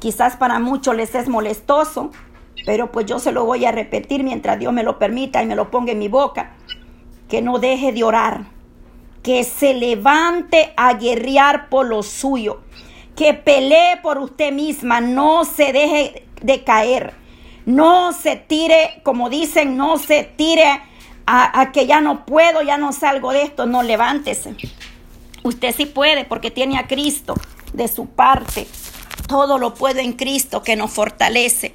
quizás 0.05 0.37
para 0.37 0.59
muchos 0.59 0.95
les 0.95 1.15
es 1.15 1.31
molestoso, 1.31 2.11
pero 2.67 2.93
pues 2.93 3.07
yo 3.07 3.19
se 3.19 3.33
lo 3.33 3.47
voy 3.47 3.65
a 3.65 3.73
repetir 3.73 4.23
mientras 4.23 4.59
Dios 4.59 4.71
me 4.71 4.83
lo 4.83 4.99
permita 4.99 5.43
y 5.43 5.47
me 5.47 5.57
lo 5.57 5.71
ponga 5.71 5.93
en 5.93 5.99
mi 5.99 6.09
boca, 6.09 6.51
que 7.27 7.41
no 7.41 7.59
deje 7.59 7.91
de 7.91 8.05
orar, 8.05 8.43
que 9.23 9.45
se 9.45 9.73
levante 9.73 10.75
a 10.77 10.93
guerrear 10.93 11.71
por 11.71 11.87
lo 11.87 12.03
suyo, 12.03 12.61
que 13.17 13.33
pelee 13.33 13.97
por 14.03 14.19
usted 14.19 14.53
misma, 14.53 15.01
no 15.01 15.47
se 15.47 15.73
deje 15.73 16.27
de 16.43 16.63
caer, 16.65 17.15
no 17.65 18.13
se 18.13 18.37
tire, 18.37 19.01
como 19.05 19.31
dicen, 19.31 19.79
no 19.79 19.97
se 19.97 20.23
tire 20.23 20.83
a, 21.25 21.61
a 21.63 21.73
que 21.73 21.87
ya 21.87 22.03
no 22.03 22.27
puedo, 22.27 22.61
ya 22.61 22.77
no 22.77 22.93
salgo 22.93 23.33
de 23.33 23.45
esto, 23.45 23.65
no 23.65 23.83
levántese. 23.83 24.55
Usted 25.45 25.75
sí 25.75 25.87
puede 25.87 26.27
porque 26.27 26.51
tiene 26.51 26.77
a 26.77 26.87
Cristo 26.87 27.37
de 27.73 27.89
su 27.89 28.05
parte. 28.05 28.67
Todo 29.27 29.59
lo 29.59 29.75
puede 29.75 30.03
en 30.03 30.13
Cristo 30.13 30.63
que 30.63 30.77
nos 30.77 30.91
fortalece. 30.91 31.75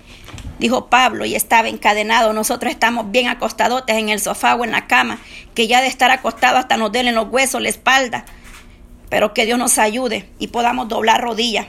Dijo 0.60 0.88
Pablo 0.88 1.26
y 1.26 1.36
estaba 1.36 1.70
encadenado. 1.70 2.34
Nosotros 2.34 2.72
estamos 2.72 3.12
bien 3.12 3.28
acostadotes 3.28 3.96
en 3.96 4.10
el 4.10 4.20
sofá 4.20 4.56
o 4.56 4.64
en 4.66 4.72
la 4.72 4.88
cama, 4.88 5.20
que 5.56 5.68
ya 5.68 5.82
de 5.82 5.88
estar 5.88 6.12
acostado 6.12 6.58
hasta 6.58 6.78
nos 6.78 6.92
den 6.92 7.14
los 7.16 7.30
huesos, 7.30 7.62
la 7.62 7.70
espalda. 7.70 8.26
Pero 9.10 9.34
que 9.34 9.46
Dios 9.46 9.58
nos 9.58 9.78
ayude 9.78 10.30
y 10.38 10.48
podamos 10.48 10.88
doblar 10.88 11.22
rodillas. 11.22 11.68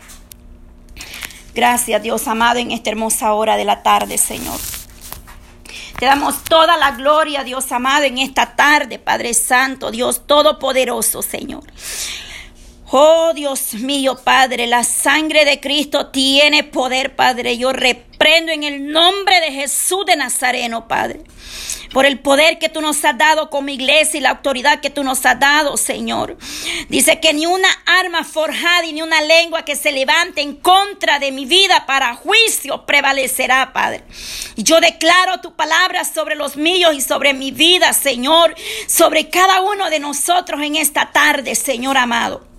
Gracias 1.54 2.02
Dios 2.02 2.28
amado 2.28 2.58
en 2.58 2.70
esta 2.70 2.90
hermosa 2.90 3.32
hora 3.32 3.56
de 3.56 3.64
la 3.64 3.82
tarde, 3.82 4.18
Señor. 4.18 4.58
Te 5.98 6.06
damos 6.06 6.44
toda 6.44 6.76
la 6.78 6.92
gloria, 6.92 7.44
Dios 7.44 7.70
amado, 7.72 8.04
en 8.04 8.18
esta 8.18 8.56
tarde, 8.56 8.98
Padre 8.98 9.34
Santo, 9.34 9.90
Dios 9.90 10.26
Todopoderoso, 10.26 11.20
Señor. 11.20 11.62
Oh 12.92 13.32
Dios 13.34 13.74
mío, 13.74 14.16
Padre, 14.22 14.66
la 14.66 14.82
sangre 14.82 15.44
de 15.44 15.60
Cristo 15.60 16.08
tiene 16.08 16.64
poder, 16.64 17.14
Padre. 17.14 17.56
Yo 17.56 17.72
reprendo 17.72 18.50
en 18.50 18.64
el 18.64 18.90
nombre 18.90 19.40
de 19.40 19.52
Jesús 19.52 20.04
de 20.06 20.16
Nazareno, 20.16 20.88
Padre 20.88 21.24
por 21.92 22.06
el 22.06 22.20
poder 22.20 22.58
que 22.58 22.68
tú 22.68 22.80
nos 22.80 23.04
has 23.04 23.18
dado 23.18 23.50
como 23.50 23.68
iglesia 23.70 24.18
y 24.18 24.22
la 24.22 24.30
autoridad 24.30 24.80
que 24.80 24.90
tú 24.90 25.02
nos 25.02 25.24
has 25.26 25.38
dado, 25.38 25.76
Señor. 25.76 26.36
Dice 26.88 27.20
que 27.20 27.32
ni 27.32 27.46
una 27.46 27.68
arma 27.86 28.24
forjada 28.24 28.86
y 28.86 28.92
ni 28.92 29.02
una 29.02 29.20
lengua 29.20 29.64
que 29.64 29.76
se 29.76 29.92
levante 29.92 30.40
en 30.40 30.56
contra 30.56 31.18
de 31.18 31.32
mi 31.32 31.44
vida 31.44 31.86
para 31.86 32.14
juicio 32.14 32.86
prevalecerá, 32.86 33.72
Padre. 33.72 34.04
Y 34.56 34.62
yo 34.62 34.80
declaro 34.80 35.40
tu 35.40 35.54
palabra 35.54 36.04
sobre 36.04 36.36
los 36.36 36.56
míos 36.56 36.94
y 36.94 37.00
sobre 37.00 37.34
mi 37.34 37.50
vida, 37.50 37.92
Señor, 37.92 38.54
sobre 38.86 39.28
cada 39.28 39.60
uno 39.62 39.90
de 39.90 40.00
nosotros 40.00 40.60
en 40.62 40.76
esta 40.76 41.10
tarde, 41.12 41.54
Señor 41.54 41.96
amado. 41.96 42.49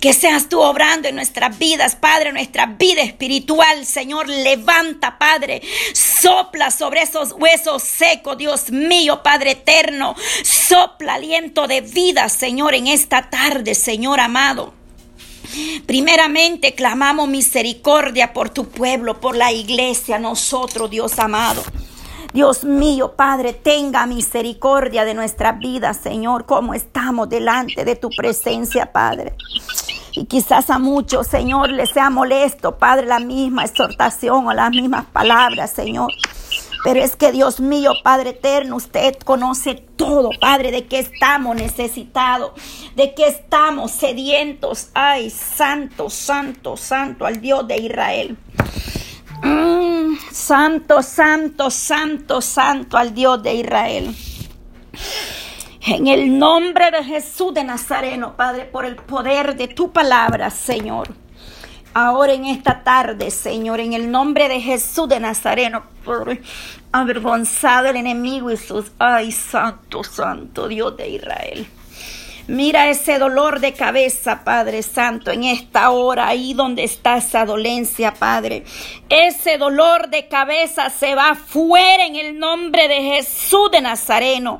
Que 0.00 0.12
seas 0.12 0.48
tú 0.48 0.60
obrando 0.60 1.08
en 1.08 1.16
nuestras 1.16 1.58
vidas, 1.58 1.96
Padre, 1.96 2.32
nuestra 2.32 2.66
vida 2.66 3.02
espiritual, 3.02 3.86
Señor. 3.86 4.28
Levanta, 4.28 5.18
Padre. 5.18 5.62
Sopla 5.92 6.70
sobre 6.70 7.02
esos 7.02 7.32
huesos 7.32 7.82
secos, 7.82 8.38
Dios 8.38 8.70
mío, 8.70 9.22
Padre 9.22 9.52
eterno. 9.52 10.14
Sopla 10.42 11.14
aliento 11.14 11.66
de 11.66 11.80
vida, 11.80 12.28
Señor, 12.28 12.74
en 12.74 12.86
esta 12.86 13.30
tarde, 13.30 13.74
Señor 13.74 14.20
amado. 14.20 14.74
Primeramente 15.86 16.74
clamamos 16.74 17.28
misericordia 17.28 18.32
por 18.32 18.50
tu 18.50 18.68
pueblo, 18.68 19.20
por 19.20 19.36
la 19.36 19.52
iglesia, 19.52 20.18
nosotros, 20.18 20.90
Dios 20.90 21.18
amado. 21.18 21.62
Dios 22.34 22.64
mío, 22.64 23.12
Padre, 23.12 23.52
tenga 23.52 24.06
misericordia 24.06 25.04
de 25.04 25.14
nuestra 25.14 25.52
vida, 25.52 25.94
Señor, 25.94 26.46
como 26.46 26.74
estamos 26.74 27.28
delante 27.28 27.84
de 27.84 27.94
tu 27.94 28.10
presencia, 28.10 28.90
Padre. 28.90 29.36
Y 30.10 30.24
quizás 30.24 30.68
a 30.68 30.80
muchos, 30.80 31.28
Señor, 31.28 31.70
les 31.70 31.90
sea 31.90 32.10
molesto, 32.10 32.76
Padre, 32.76 33.06
la 33.06 33.20
misma 33.20 33.64
exhortación 33.64 34.48
o 34.48 34.52
las 34.52 34.70
mismas 34.70 35.04
palabras, 35.04 35.70
Señor. 35.70 36.10
Pero 36.82 37.00
es 37.00 37.14
que 37.14 37.30
Dios 37.30 37.60
mío, 37.60 37.92
Padre 38.02 38.30
eterno, 38.30 38.76
usted 38.76 39.14
conoce 39.24 39.76
todo, 39.76 40.30
Padre, 40.40 40.72
de 40.72 40.88
qué 40.88 40.98
estamos 40.98 41.54
necesitados, 41.54 42.50
de 42.96 43.14
qué 43.14 43.28
estamos 43.28 43.92
sedientos. 43.92 44.88
Ay, 44.92 45.30
santo, 45.30 46.10
santo, 46.10 46.76
santo 46.76 47.26
al 47.26 47.40
Dios 47.40 47.68
de 47.68 47.76
Israel. 47.76 48.36
Santo, 50.30 51.02
santo, 51.02 51.70
santo, 51.70 52.40
santo 52.40 52.96
al 52.96 53.14
Dios 53.14 53.42
de 53.42 53.54
Israel. 53.54 54.16
En 55.86 56.06
el 56.06 56.38
nombre 56.38 56.90
de 56.90 57.04
Jesús 57.04 57.52
de 57.52 57.62
Nazareno, 57.64 58.36
Padre, 58.36 58.64
por 58.64 58.86
el 58.86 58.96
poder 58.96 59.56
de 59.56 59.68
tu 59.68 59.92
palabra, 59.92 60.50
Señor. 60.50 61.08
ahora 61.92 62.32
en 62.32 62.46
esta 62.46 62.82
tarde, 62.82 63.30
Señor, 63.30 63.80
en 63.80 63.92
el 63.92 64.10
nombre 64.10 64.48
de 64.48 64.60
Jesús 64.60 65.08
de 65.08 65.20
Nazareno, 65.20 65.84
avergonzado 66.90 67.88
el 67.88 67.96
enemigo 67.96 68.50
y 68.50 68.56
sus, 68.56 68.90
ay, 68.98 69.30
santo, 69.30 70.02
santo 70.02 70.66
Dios 70.68 70.96
de 70.96 71.08
Israel. 71.08 71.66
Mira 72.46 72.90
ese 72.90 73.18
dolor 73.18 73.60
de 73.60 73.72
cabeza, 73.72 74.44
Padre 74.44 74.82
Santo, 74.82 75.30
en 75.30 75.44
esta 75.44 75.90
hora, 75.90 76.28
ahí 76.28 76.52
donde 76.52 76.84
está 76.84 77.16
esa 77.16 77.46
dolencia, 77.46 78.12
Padre. 78.12 78.64
Ese 79.08 79.56
dolor 79.56 80.10
de 80.10 80.28
cabeza 80.28 80.90
se 80.90 81.14
va 81.14 81.36
fuera 81.36 82.04
en 82.04 82.16
el 82.16 82.38
nombre 82.38 82.86
de 82.86 83.00
Jesús 83.00 83.70
de 83.70 83.80
Nazareno. 83.80 84.58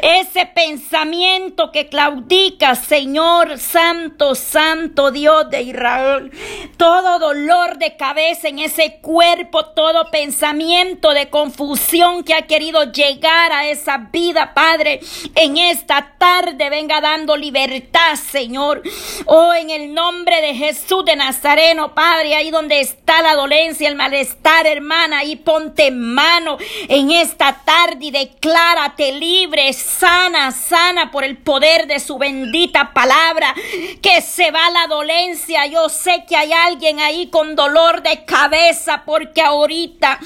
Ese 0.00 0.46
pensamiento 0.46 1.72
que 1.72 1.88
claudica, 1.88 2.74
Señor 2.74 3.58
Santo, 3.58 4.34
Santo 4.34 5.10
Dios 5.10 5.50
de 5.50 5.60
Israel. 5.60 6.30
Todo 6.78 7.18
dolor 7.18 7.76
de 7.76 7.96
cabeza 7.96 8.48
en 8.48 8.60
ese 8.60 8.98
cuerpo, 9.02 9.66
todo 9.66 10.10
pensamiento 10.10 11.10
de 11.10 11.28
confusión 11.28 12.24
que 12.24 12.32
ha 12.32 12.46
querido 12.46 12.90
llegar 12.92 13.52
a 13.52 13.68
esa 13.68 13.98
vida, 14.10 14.54
Padre, 14.54 15.00
en 15.34 15.58
esta 15.58 16.14
tarde 16.18 16.70
venga 16.70 17.02
dando 17.02 17.25
libertad, 17.34 18.14
Señor. 18.14 18.82
Oh, 19.24 19.54
en 19.54 19.70
el 19.70 19.94
nombre 19.94 20.40
de 20.42 20.54
Jesús 20.54 21.04
de 21.06 21.16
Nazareno, 21.16 21.94
Padre, 21.94 22.36
ahí 22.36 22.50
donde 22.50 22.80
está 22.80 23.22
la 23.22 23.34
dolencia, 23.34 23.88
el 23.88 23.96
malestar, 23.96 24.66
hermana, 24.66 25.20
ahí 25.20 25.36
ponte 25.36 25.90
mano 25.90 26.58
en 26.88 27.10
esta 27.10 27.62
tarde 27.64 27.96
y 28.00 28.10
declárate 28.10 29.12
libre, 29.12 29.72
sana, 29.72 30.52
sana 30.52 31.10
por 31.10 31.24
el 31.24 31.38
poder 31.38 31.86
de 31.86 31.98
su 31.98 32.18
bendita 32.18 32.92
palabra. 32.92 33.54
Que 34.02 34.20
se 34.20 34.50
va 34.50 34.70
la 34.70 34.86
dolencia. 34.86 35.66
Yo 35.66 35.88
sé 35.88 36.24
que 36.28 36.36
hay 36.36 36.52
alguien 36.52 37.00
ahí 37.00 37.28
con 37.28 37.56
dolor 37.56 38.02
de 38.02 38.24
cabeza 38.24 39.02
porque 39.06 39.40
ahorita, 39.40 40.18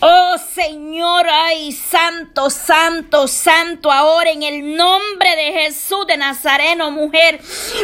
oh 0.00 0.36
Señor, 0.52 1.26
ay, 1.30 1.70
santo, 1.70 2.50
santo, 2.50 3.28
santo, 3.28 3.92
ahora 3.92 4.30
en 4.30 4.42
el 4.42 4.76
nombre 4.76 5.36
de 5.36 5.52
Jesús 5.52 6.06
de 6.06 6.16
Nazareno 6.16 6.41
Nazareno, 6.42 6.90
mujer, 6.90 7.40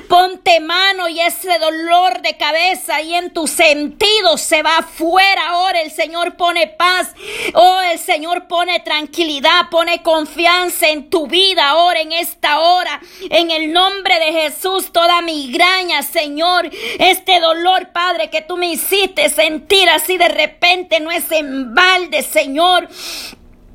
ponte 0.08 0.58
mano 0.58 1.08
y 1.08 1.20
ese 1.20 1.60
dolor 1.60 2.20
de 2.22 2.36
cabeza 2.36 3.00
y 3.00 3.14
en 3.14 3.32
tus 3.32 3.50
sentidos 3.50 4.40
se 4.40 4.64
va 4.64 4.78
afuera. 4.78 5.50
Ahora 5.50 5.80
el 5.80 5.92
Señor 5.92 6.36
pone 6.36 6.66
paz. 6.66 7.12
Oh, 7.54 7.80
el 7.82 8.00
Señor 8.00 8.48
pone 8.48 8.80
tranquilidad, 8.80 9.70
pone 9.70 10.02
confianza 10.02 10.88
en 10.88 11.08
tu 11.08 11.28
vida 11.28 11.68
ahora, 11.68 12.00
en 12.00 12.10
esta 12.10 12.58
hora. 12.58 13.00
En 13.30 13.52
el 13.52 13.72
nombre 13.72 14.18
de 14.18 14.32
Jesús, 14.32 14.90
toda 14.92 15.22
migraña, 15.22 16.02
Señor, 16.02 16.68
este 16.98 17.38
dolor, 17.38 17.90
Padre, 17.92 18.28
que 18.28 18.42
tú 18.42 18.56
me 18.56 18.72
hiciste 18.72 19.28
sentir 19.30 19.88
así 19.88 20.18
de 20.18 20.30
repente, 20.30 20.98
no 20.98 21.12
es 21.12 21.30
en 21.30 21.76
balde, 21.76 22.24
Señor. 22.24 22.88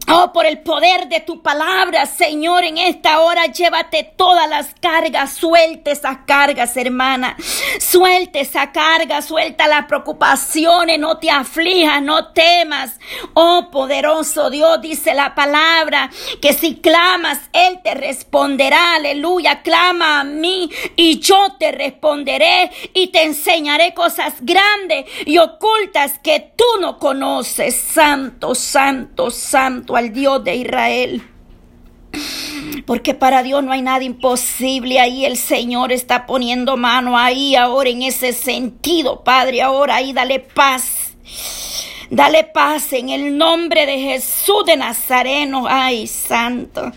Oh, 0.08 0.34
por 0.34 0.46
el 0.46 0.60
poder 0.60 1.08
de 1.08 1.22
tu 1.22 1.42
palabra, 1.42 2.06
Señor, 2.06 2.66
en 2.66 2.78
esta 2.78 3.22
hora 3.22 3.46
llévate 3.46 4.04
todas 4.18 4.50
las 4.50 4.76
cargas, 4.82 5.34
suelte 5.34 5.92
esas 5.92 6.20
cargas, 6.28 6.76
hermana. 6.76 7.38
Suelte 7.80 8.42
esa 8.42 8.72
carga, 8.72 9.22
suelta 9.22 9.68
las 9.68 9.86
preocupaciones, 9.86 11.00
no 11.00 11.18
te 11.20 11.32
aflijas, 11.32 12.02
no 12.02 12.34
temas. 12.34 13.00
Oh, 13.34 13.70
poderoso 13.72 14.50
Dios, 14.50 14.82
dice 14.82 15.14
la 15.14 15.36
palabra, 15.36 16.10
que 16.42 16.54
si 16.54 16.76
clamas, 16.76 17.40
Él 17.54 17.80
te 17.84 17.94
responderá. 17.94 18.96
Aleluya, 18.96 19.62
clama 19.62 20.20
a 20.20 20.24
mí 20.24 20.70
y 20.96 21.20
yo 21.20 21.56
te 21.58 21.72
responderé 21.72 22.72
y 22.94 23.08
te 23.08 23.24
enseñaré 23.24 23.94
cosas 23.94 24.34
grandes 24.42 25.06
y 25.26 25.38
ocultas 25.38 26.20
que 26.20 26.52
tú 26.58 26.66
no 26.82 27.00
conoces. 27.00 27.76
Santo, 27.76 28.54
santo, 28.54 29.32
santo 29.32 29.93
al 29.96 30.14
Dios 30.14 30.44
de 30.44 30.56
Israel. 30.56 31.24
Porque 32.86 33.14
para 33.14 33.44
Dios 33.44 33.64
no 33.64 33.72
hay 33.72 33.82
nada 33.82 34.04
imposible. 34.04 35.00
Ahí 35.00 35.26
el 35.26 35.38
Señor 35.38 35.92
está 35.92 36.26
poniendo 36.26 36.78
mano 36.78 37.18
ahí 37.18 37.56
ahora 37.56 37.90
en 37.90 38.04
ese 38.04 38.34
sentido, 38.34 39.24
Padre. 39.24 39.62
Ahora 39.62 39.96
ahí 39.96 40.14
dale 40.14 40.40
paz. 40.40 41.16
Dale 42.10 42.44
paz 42.44 42.94
en 42.94 43.10
el 43.10 43.38
nombre 43.38 43.86
de 43.86 44.00
Jesús 44.00 44.66
de 44.66 44.78
Nazareno. 44.78 45.66
Ay, 45.68 46.08
santo. 46.08 46.92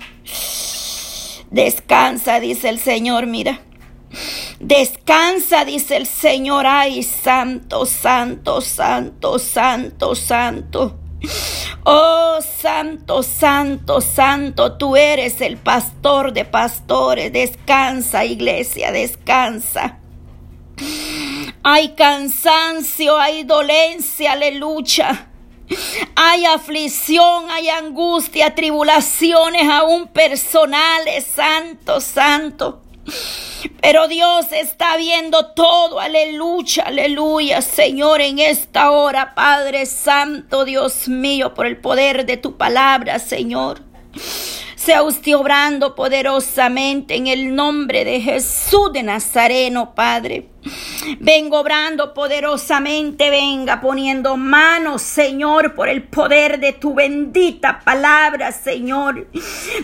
Descansa, 1.51 2.41
dice 2.41 2.69
el 2.69 2.79
Señor, 2.79 3.27
mira. 3.27 3.61
Descansa, 4.59 5.65
dice 5.65 5.97
el 5.97 6.07
Señor. 6.07 6.67
Ay, 6.67 7.03
santo, 7.03 7.87
santo, 7.87 8.61
santo, 8.61 9.39
santo, 9.39 10.15
santo. 10.15 11.06
Oh, 11.85 12.39
santo, 12.41 13.23
santo, 13.23 14.01
santo, 14.01 14.77
tú 14.77 14.97
eres 14.97 15.41
el 15.41 15.57
pastor 15.57 16.33
de 16.33 16.45
pastores. 16.45 17.33
Descansa, 17.33 18.25
iglesia, 18.25 18.93
descansa. 18.93 19.99
Hay 21.63 21.95
cansancio, 21.95 23.17
hay 23.19 23.45
dolencia, 23.45 24.33
aleluya. 24.33 25.29
Hay 26.15 26.45
aflicción, 26.45 27.51
hay 27.51 27.69
angustia, 27.69 28.55
tribulaciones 28.55 29.69
aún 29.69 30.07
personales, 30.09 31.27
santo, 31.27 32.01
santo. 32.01 32.83
Pero 33.81 34.09
Dios 34.09 34.47
está 34.53 34.97
viendo 34.97 35.53
todo, 35.53 36.01
aleluya, 36.01 36.85
aleluya, 36.85 37.63
Señor, 37.63 38.21
en 38.21 38.39
esta 38.39 38.91
hora, 38.91 39.35
Padre 39.35 39.87
Santo, 39.87 40.65
Dios 40.65 41.09
mío, 41.09 41.55
por 41.55 41.67
el 41.67 41.77
poder 41.77 42.27
de 42.27 42.37
tu 42.37 42.57
palabra, 42.57 43.19
Señor. 43.19 43.83
Sea 44.77 45.03
usted 45.03 45.37
obrando 45.37 45.95
poderosamente 45.95 47.17
en 47.17 47.27
el 47.27 47.55
nombre 47.55 48.05
de 48.05 48.21
Jesús 48.21 48.93
de 48.93 49.03
Nazareno, 49.03 49.95
Padre. 49.95 50.49
Vengo 51.21 51.61
obrando 51.61 52.15
poderosamente, 52.15 53.31
venga 53.31 53.81
poniendo 53.81 54.37
manos, 54.37 55.03
Señor, 55.03 55.75
por 55.75 55.89
el 55.89 56.03
poder 56.03 56.61
de 56.61 56.73
tu 56.73 56.95
bendita 56.95 57.81
palabra, 57.85 58.53
Señor. 58.53 59.29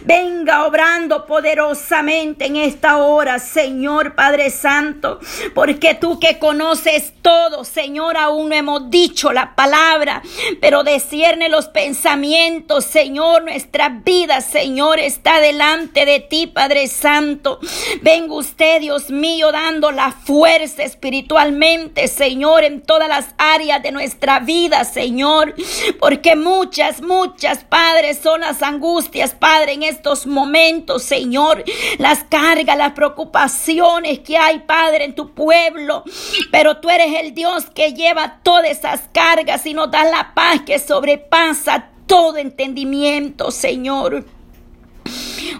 Venga 0.05 0.67
obrando 0.67 1.27
poderosamente 1.27 2.47
en 2.47 2.57
esta 2.57 2.99
hora, 2.99 3.39
Señor 3.39 4.15
Padre 4.15 4.51
Santo, 4.51 5.21
porque 5.55 5.95
tú 5.95 6.19
que 6.19 6.39
conoces 6.39 7.15
todo, 7.23 7.65
Señor, 7.65 8.17
aún 8.17 8.49
no 8.49 8.55
hemos 8.55 8.91
dicho 8.91 9.33
la 9.33 9.55
palabra, 9.55 10.23
pero 10.61 10.85
descierne 10.85 11.49
los 11.49 11.69
pensamientos, 11.69 12.85
Señor, 12.85 13.45
nuestra 13.45 13.89
vida, 13.89 14.41
Señor, 14.41 14.99
está 14.99 15.41
delante 15.41 16.05
de 16.05 16.21
ti, 16.21 16.47
Padre 16.47 16.89
Santo. 16.89 17.61
Venga 18.03 18.35
usted, 18.35 18.81
Dios 18.81 19.11
mío, 19.11 19.53
dando 19.53 19.91
la 19.93 20.13
fuerza 20.13 20.72
espiritualmente, 20.79 22.09
Señor, 22.09 22.65
en 22.65 22.83
todas 22.83 23.09
las 23.09 23.35
áreas 23.39 23.83
de 23.83 23.93
nuestra 23.93 24.41
vida, 24.41 24.85
Señor. 24.85 25.55
Porque 25.99 26.37
muchas, 26.37 27.03
muchas, 27.03 27.65
Padre, 27.65 28.15
son 28.15 28.43
las 28.43 28.63
angustias, 28.63 29.35
Padre, 29.35 29.73
en 29.73 29.83
estos 29.83 30.27
momentos, 30.27 31.03
Señor. 31.03 31.65
Las 31.99 32.25
cargas, 32.25 32.77
las 32.77 32.93
preocupaciones 32.93 34.21
que 34.21 34.37
hay, 34.37 34.61
Padre, 34.61 35.05
en 35.05 35.15
tu 35.15 35.35
pueblo. 35.35 36.05
Pero 36.51 36.79
tú 36.79 36.91
eres 36.91 37.21
el 37.21 37.35
Dios 37.35 37.67
que 37.75 37.93
lleva 37.93 38.41
todas 38.43 38.71
esas 38.71 39.03
cargas 39.13 39.67
y 39.67 39.75
nos 39.75 39.91
da 39.91 40.05
la 40.05 40.35
paz 40.35 40.61
que 40.67 40.79
sobrepasa 40.79 41.89
todo 42.07 42.37
entendimiento, 42.37 43.51
Señor. 43.51 44.25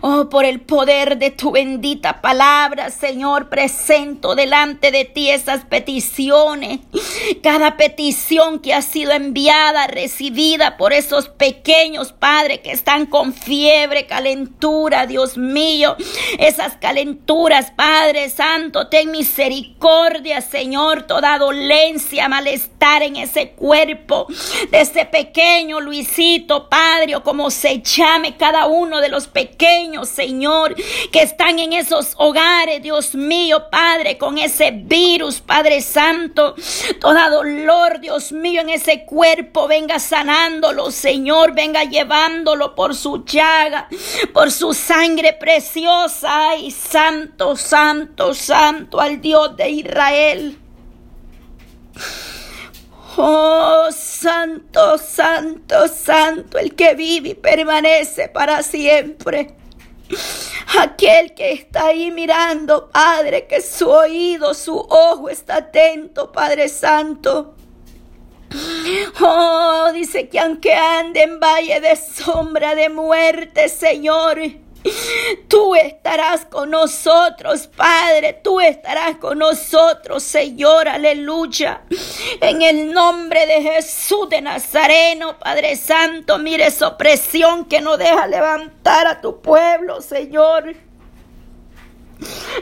Oh, 0.01 0.29
por 0.29 0.45
el 0.45 0.61
poder 0.61 1.19
de 1.19 1.31
tu 1.31 1.51
bendita 1.51 2.21
palabra, 2.21 2.91
Señor, 2.91 3.49
presento 3.49 4.35
delante 4.35 4.91
de 4.91 5.05
ti 5.05 5.31
esas 5.31 5.65
peticiones. 5.65 6.81
Cada 7.43 7.77
petición 7.77 8.61
que 8.61 8.75
ha 8.75 8.83
sido 8.83 9.13
enviada, 9.13 9.87
recibida 9.87 10.77
por 10.77 10.93
esos 10.93 11.29
pequeños, 11.29 12.13
Padre, 12.13 12.61
que 12.61 12.73
están 12.73 13.07
con 13.07 13.33
fiebre, 13.33 14.07
calentura, 14.07 15.07
Dios 15.07 15.37
mío. 15.37 15.97
Esas 16.39 16.77
calenturas, 16.77 17.71
Padre 17.71 18.31
Santo, 18.31 18.89
ten 18.89 19.11
misericordia, 19.11 20.41
Señor, 20.41 21.03
toda 21.03 21.39
dolencia, 21.39 22.29
malestar 22.29 23.03
en 23.03 23.17
ese 23.17 23.51
cuerpo 23.51 24.27
de 24.71 24.81
ese 24.81 25.05
pequeño 25.05 25.81
Luisito, 25.81 26.69
Padre, 26.69 27.17
o 27.17 27.23
como 27.23 27.51
se 27.51 27.81
llame 27.83 28.37
cada 28.37 28.67
uno 28.67 29.01
de 29.01 29.09
los 29.09 29.29
pequeños 29.29 29.72
Señor, 30.05 30.75
que 31.11 31.23
están 31.23 31.59
en 31.59 31.73
esos 31.73 32.15
hogares, 32.17 32.83
Dios 32.83 33.15
mío, 33.15 33.71
Padre, 33.71 34.19
con 34.19 34.39
ese 34.39 34.71
virus, 34.71 35.41
Padre 35.41 35.81
Santo. 35.81 36.55
Toda 37.01 37.31
dolor, 37.31 38.01
Dios 38.01 38.33
mío, 38.33 38.61
en 38.61 38.71
ese 38.71 39.05
cuerpo, 39.05 39.69
venga 39.69 39.99
sanándolo, 39.99 40.91
Señor, 40.91 41.55
venga 41.55 41.85
llevándolo 41.85 42.75
por 42.75 42.95
su 42.95 43.25
llaga, 43.25 43.89
por 44.33 44.51
su 44.51 44.75
sangre 44.75 45.33
preciosa. 45.33 46.51
Ay, 46.51 46.71
santo, 46.71 47.57
santo, 47.57 48.35
santo 48.35 49.01
al 49.01 49.21
Dios 49.21 49.57
de 49.57 49.71
Israel. 49.71 50.59
Oh, 53.17 53.89
santo, 53.93 54.97
santo, 54.97 55.87
santo, 55.89 56.59
el 56.59 56.75
que 56.75 56.95
vive 56.95 57.31
y 57.31 57.35
permanece 57.35 58.29
para 58.29 58.63
siempre. 58.63 59.62
Aquel 60.79 61.35
que 61.35 61.53
está 61.53 61.87
ahí 61.87 62.11
mirando, 62.11 62.89
Padre, 62.91 63.47
que 63.47 63.61
su 63.61 63.89
oído, 63.89 64.55
su 64.55 64.77
ojo 64.77 65.29
está 65.29 65.57
atento, 65.57 66.33
Padre 66.33 66.69
Santo. 66.69 67.55
Oh, 69.21 69.91
dice 69.93 70.29
que 70.29 70.39
aunque 70.39 70.75
ande 70.75 71.23
en 71.23 71.41
valle 71.41 71.81
de 71.81 71.97
sombra 71.97 72.75
de 72.75 72.89
muerte, 72.89 73.69
Señor, 73.69 74.39
Tú 75.49 75.75
estarás 75.75 76.45
con 76.47 76.71
nosotros, 76.71 77.69
Padre. 77.69 78.41
Tú 78.43 78.61
estarás 78.61 79.17
con 79.17 79.39
nosotros, 79.39 80.23
Señor. 80.23 80.89
Aleluya. 80.89 81.83
En 82.41 82.63
el 82.63 82.93
nombre 82.93 83.47
de 83.47 83.63
Jesús 83.63 84.29
de 84.29 84.41
Nazareno, 84.41 85.39
Padre 85.39 85.77
Santo, 85.77 86.39
mire 86.39 86.67
esa 86.67 86.89
opresión 86.89 87.67
que 87.67 87.81
no 87.81 87.97
deja 87.97 88.27
levantar 88.27 89.07
a 89.07 89.21
tu 89.21 89.41
pueblo, 89.41 90.01
Señor. 90.01 90.75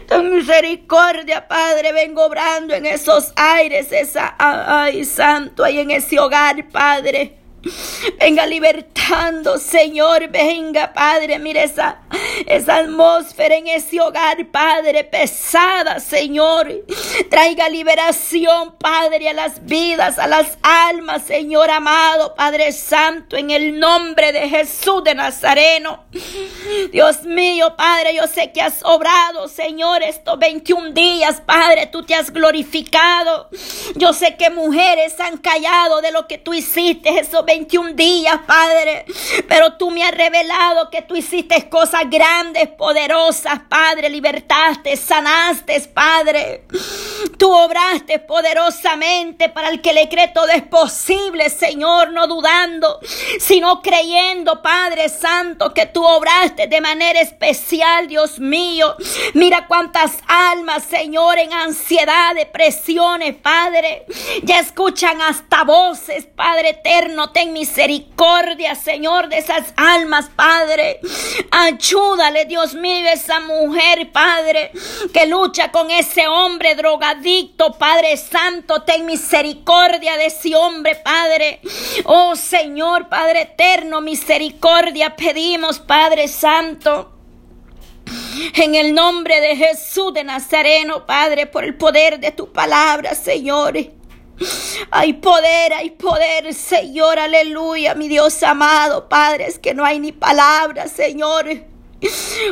Ten 0.06 0.34
misericordia, 0.34 1.46
Padre, 1.46 1.92
vengo 1.92 2.24
obrando 2.24 2.74
en 2.74 2.86
esos 2.86 3.32
aires, 3.36 3.92
esa, 3.92 4.34
ay, 4.38 5.04
santo, 5.04 5.64
ahí 5.64 5.80
en 5.80 5.90
ese 5.90 6.18
hogar, 6.18 6.68
Padre. 6.70 7.39
Venga 8.18 8.46
libertando, 8.46 9.58
Señor, 9.58 10.28
venga, 10.28 10.92
Padre, 10.92 11.38
mire 11.38 11.64
esa, 11.64 11.98
esa 12.46 12.76
atmósfera 12.76 13.56
en 13.56 13.66
ese 13.66 14.00
hogar, 14.00 14.46
Padre, 14.50 15.04
pesada, 15.04 16.00
Señor. 16.00 16.84
Traiga 17.28 17.68
liberación, 17.68 18.76
Padre, 18.78 19.28
a 19.28 19.34
las 19.34 19.64
vidas, 19.66 20.18
a 20.18 20.26
las 20.26 20.56
almas, 20.62 21.22
Señor 21.24 21.70
amado, 21.70 22.34
Padre 22.34 22.72
Santo, 22.72 23.36
en 23.36 23.50
el 23.50 23.78
nombre 23.78 24.32
de 24.32 24.48
Jesús 24.48 25.04
de 25.04 25.14
Nazareno. 25.14 26.04
Dios 26.92 27.24
mío, 27.24 27.74
Padre, 27.76 28.14
yo 28.14 28.26
sé 28.26 28.52
que 28.52 28.62
has 28.62 28.82
obrado, 28.84 29.48
Señor, 29.48 30.02
estos 30.02 30.38
21 30.38 30.92
días, 30.92 31.42
Padre, 31.44 31.86
tú 31.86 32.04
te 32.04 32.14
has 32.14 32.32
glorificado. 32.32 33.50
Yo 33.96 34.12
sé 34.12 34.36
que 34.36 34.50
mujeres 34.50 35.18
han 35.20 35.36
callado 35.38 36.00
de 36.00 36.12
lo 36.12 36.26
que 36.26 36.38
tú 36.38 36.54
hiciste 36.54 37.18
esos 37.18 37.44
21 37.50 37.94
días, 37.94 38.38
Padre. 38.46 39.04
Pero 39.48 39.72
tú 39.72 39.90
me 39.90 40.04
has 40.04 40.12
revelado 40.12 40.88
que 40.88 41.02
tú 41.02 41.16
hiciste 41.16 41.68
cosas 41.68 42.08
grandes, 42.08 42.68
poderosas, 42.68 43.60
Padre. 43.68 44.08
Libertaste, 44.08 44.96
sanaste, 44.96 45.80
Padre. 45.92 46.62
Tú 47.38 47.52
obraste 47.52 48.20
poderosamente 48.20 49.48
para 49.48 49.70
el 49.70 49.80
que 49.80 49.92
le 49.92 50.08
cree 50.08 50.28
todo 50.28 50.48
es 50.48 50.62
posible, 50.62 51.50
Señor, 51.50 52.12
no 52.12 52.28
dudando, 52.28 53.00
sino 53.40 53.82
creyendo, 53.82 54.62
Padre 54.62 55.08
Santo, 55.08 55.74
que 55.74 55.86
tú 55.86 56.04
obraste 56.04 56.68
de 56.68 56.80
manera 56.80 57.20
especial, 57.20 58.06
Dios 58.06 58.38
mío. 58.38 58.94
Mira 59.34 59.66
cuántas 59.66 60.18
almas, 60.28 60.84
Señor, 60.84 61.38
en 61.38 61.52
ansiedad, 61.52 62.34
depresiones, 62.34 63.34
Padre, 63.36 64.06
ya 64.42 64.60
escuchan 64.60 65.20
hasta 65.20 65.64
voces, 65.64 66.26
Padre 66.26 66.70
eterno 66.70 67.30
ten 67.40 67.54
misericordia, 67.54 68.74
Señor, 68.74 69.30
de 69.30 69.38
esas 69.38 69.72
almas, 69.76 70.28
Padre. 70.36 71.00
Ayúdale, 71.50 72.44
Dios 72.44 72.74
mío, 72.74 73.08
esa 73.10 73.40
mujer, 73.40 74.12
Padre, 74.12 74.72
que 75.14 75.26
lucha 75.26 75.72
con 75.72 75.90
ese 75.90 76.28
hombre 76.28 76.74
drogadicto, 76.74 77.72
Padre 77.78 78.18
Santo. 78.18 78.82
Ten 78.82 79.06
misericordia 79.06 80.18
de 80.18 80.26
ese 80.26 80.54
hombre, 80.54 80.96
Padre. 80.96 81.60
Oh 82.04 82.36
Señor, 82.36 83.08
Padre 83.08 83.42
eterno, 83.42 84.02
misericordia 84.02 85.16
pedimos, 85.16 85.78
Padre 85.78 86.28
Santo. 86.28 87.12
En 88.54 88.74
el 88.74 88.92
nombre 88.92 89.40
de 89.40 89.56
Jesús 89.56 90.12
de 90.12 90.24
Nazareno, 90.24 91.06
Padre, 91.06 91.46
por 91.46 91.64
el 91.64 91.74
poder 91.74 92.20
de 92.20 92.32
tu 92.32 92.52
palabra, 92.52 93.14
Señor. 93.14 93.99
Hay 94.90 95.14
poder, 95.14 95.74
hay 95.74 95.90
poder, 95.90 96.54
Señor, 96.54 97.18
aleluya, 97.18 97.94
mi 97.94 98.08
Dios 98.08 98.42
amado, 98.42 99.08
Padre, 99.08 99.46
es 99.46 99.58
que 99.58 99.74
no 99.74 99.84
hay 99.84 100.00
ni 100.00 100.12
palabras, 100.12 100.90
Señor. 100.90 101.46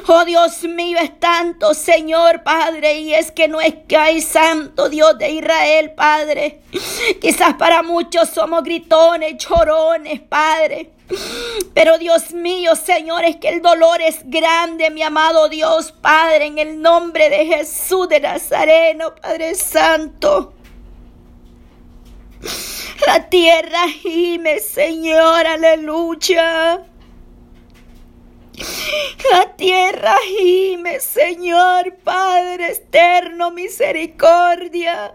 Oh 0.07 0.25
Dios 0.27 0.63
mío, 0.65 0.99
es 1.01 1.19
tanto, 1.19 1.73
Señor 1.73 2.43
Padre, 2.43 2.99
y 3.01 3.15
es 3.15 3.31
que 3.33 3.49
no 3.49 3.61
es 3.61 3.75
que 3.89 3.97
hay 3.97 4.21
santo 4.21 4.91
Dios 4.91 5.17
de 5.17 5.31
Israel, 5.31 5.93
Padre. 5.93 6.61
Quizás 7.21 7.55
para 7.55 7.83
muchos 7.83 8.29
somos 8.29 8.63
gritones, 8.63 9.39
chorones, 9.39 10.21
Padre. 10.21 10.91
Pero 11.73 11.97
Dios 11.97 12.33
mío, 12.33 12.77
Señor, 12.77 13.25
es 13.25 13.37
que 13.37 13.49
el 13.49 13.63
dolor 13.63 14.03
es 14.03 14.19
grande, 14.25 14.91
mi 14.91 15.03
amado 15.03 15.49
Dios, 15.49 15.93
Padre, 15.93 16.47
en 16.47 16.59
el 16.59 16.83
nombre 16.83 17.31
de 17.31 17.47
Jesús 17.47 18.09
de 18.09 18.21
Nazareno, 18.21 19.15
Padre 19.15 19.55
Santo. 19.55 20.53
La 23.07 23.29
tierra 23.29 23.89
gime, 23.89 24.61
Señor, 24.61 25.47
aleluya. 25.47 26.85
La 29.31 29.57
tierra 29.57 30.17
gime, 30.27 31.01
Señor, 31.01 31.97
Padre 32.05 32.73
eterno, 32.73 33.51
misericordia. 33.51 35.15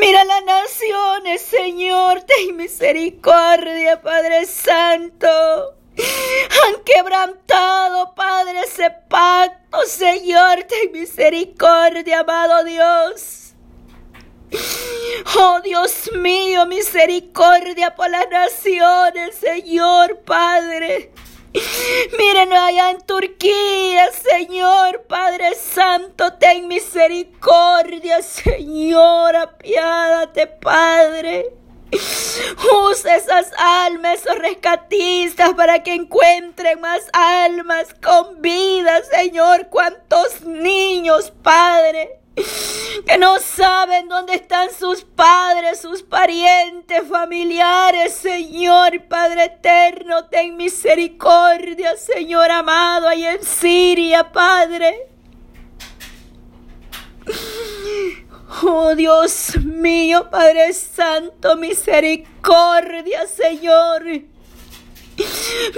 Mira 0.00 0.24
las 0.24 0.44
naciones, 0.44 1.42
Señor, 1.42 2.22
ten 2.22 2.56
misericordia, 2.56 4.00
Padre 4.02 4.46
Santo. 4.46 5.76
Han 5.98 6.82
quebrantado, 6.84 8.14
Padre, 8.14 8.60
ese 8.60 8.90
pacto, 9.08 9.82
Señor, 9.86 10.64
ten 10.64 10.92
misericordia, 10.92 12.20
amado 12.20 12.64
Dios. 12.64 13.41
Oh 15.36 15.60
Dios 15.62 16.10
mío, 16.14 16.66
misericordia 16.66 17.94
por 17.94 18.10
las 18.10 18.28
naciones, 18.28 19.36
Señor 19.36 20.20
Padre. 20.20 21.10
Miren 22.18 22.52
allá 22.52 22.90
en 22.90 23.00
Turquía, 23.02 24.10
Señor 24.12 25.04
Padre 25.08 25.54
Santo, 25.54 26.34
ten 26.34 26.66
misericordia, 26.66 28.22
Señor, 28.22 29.36
apiádate, 29.36 30.46
Padre. 30.46 31.54
Usa 32.88 33.16
esas 33.16 33.52
almas, 33.58 34.20
esos 34.20 34.38
rescatistas, 34.38 35.52
para 35.54 35.82
que 35.82 35.94
encuentren 35.94 36.80
más 36.80 37.02
almas 37.12 37.94
con 38.02 38.40
vida, 38.40 39.02
Señor. 39.04 39.68
Cuántos 39.68 40.40
niños, 40.42 41.30
Padre 41.42 42.21
que 42.34 43.18
no 43.18 43.38
saben 43.38 44.08
dónde 44.08 44.34
están 44.34 44.70
sus 44.72 45.02
padres, 45.02 45.80
sus 45.80 46.02
parientes, 46.02 47.02
familiares, 47.08 48.14
Señor 48.14 49.06
Padre 49.08 49.44
eterno, 49.44 50.26
ten 50.26 50.56
misericordia, 50.56 51.96
Señor 51.96 52.50
amado, 52.50 53.08
ahí 53.08 53.24
en 53.24 53.42
Siria, 53.42 54.32
Padre. 54.32 55.08
Oh 58.64 58.94
Dios 58.94 59.56
mío, 59.64 60.28
Padre 60.30 60.72
Santo, 60.72 61.56
misericordia, 61.56 63.26
Señor. 63.26 64.04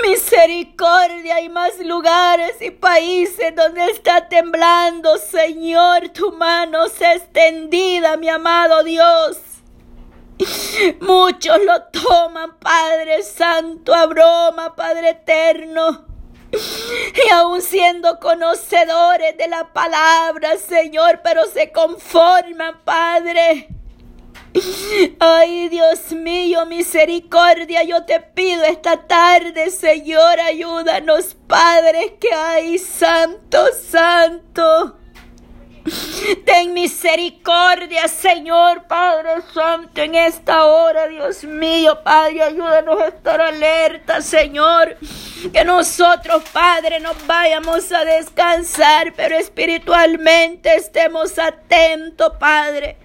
Misericordia, 0.03 1.37
hay 1.37 1.49
más 1.49 1.79
lugares 1.81 2.57
y 2.61 2.70
países 2.70 3.55
donde 3.55 3.85
está 3.90 4.29
temblando, 4.29 5.16
Señor, 5.18 6.09
tu 6.11 6.33
mano 6.33 6.88
se 6.88 7.12
extendida, 7.12 8.16
mi 8.16 8.29
amado 8.29 8.83
Dios. 8.85 9.38
Muchos 11.01 11.59
lo 11.64 11.83
toman, 11.85 12.59
Padre 12.59 13.23
Santo, 13.23 13.94
a 13.94 14.07
broma, 14.07 14.75
Padre 14.75 15.11
Eterno. 15.11 16.07
Y 16.53 17.31
aún 17.33 17.61
siendo 17.61 18.20
conocedores 18.20 19.37
de 19.37 19.49
la 19.49 19.73
palabra, 19.73 20.57
Señor, 20.57 21.20
pero 21.25 21.47
se 21.47 21.73
conforman, 21.73 22.81
Padre 22.85 23.68
Ay, 25.19 25.69
Dios 25.69 26.12
mío, 26.12 26.64
misericordia, 26.67 27.83
yo 27.83 28.05
te 28.05 28.21
pido 28.21 28.62
esta 28.64 28.97
tarde, 28.97 29.71
Señor, 29.71 30.38
ayúdanos, 30.38 31.37
Padre, 31.47 32.17
que 32.21 32.33
hay 32.33 32.79
santo, 32.79 33.59
santo. 33.90 34.99
Ten 36.47 36.73
misericordia, 36.73 38.09
Señor 38.09 38.85
Padre 38.85 39.43
Santo, 39.53 40.01
en 40.01 40.14
esta 40.14 40.64
hora, 40.64 41.09
Dios 41.09 41.45
mío, 41.45 42.03
Padre, 42.03 42.43
ayúdanos 42.45 43.03
a 43.03 43.09
estar 43.09 43.40
alerta, 43.40 44.23
Señor. 44.23 44.97
Que 45.53 45.64
nosotros, 45.64 46.43
Padre, 46.53 47.01
nos 47.01 47.27
vayamos 47.27 47.93
a 47.93 48.05
descansar, 48.05 49.12
pero 49.14 49.37
espiritualmente 49.37 50.75
estemos 50.75 51.38
atentos, 51.38 52.33
Padre 52.38 52.97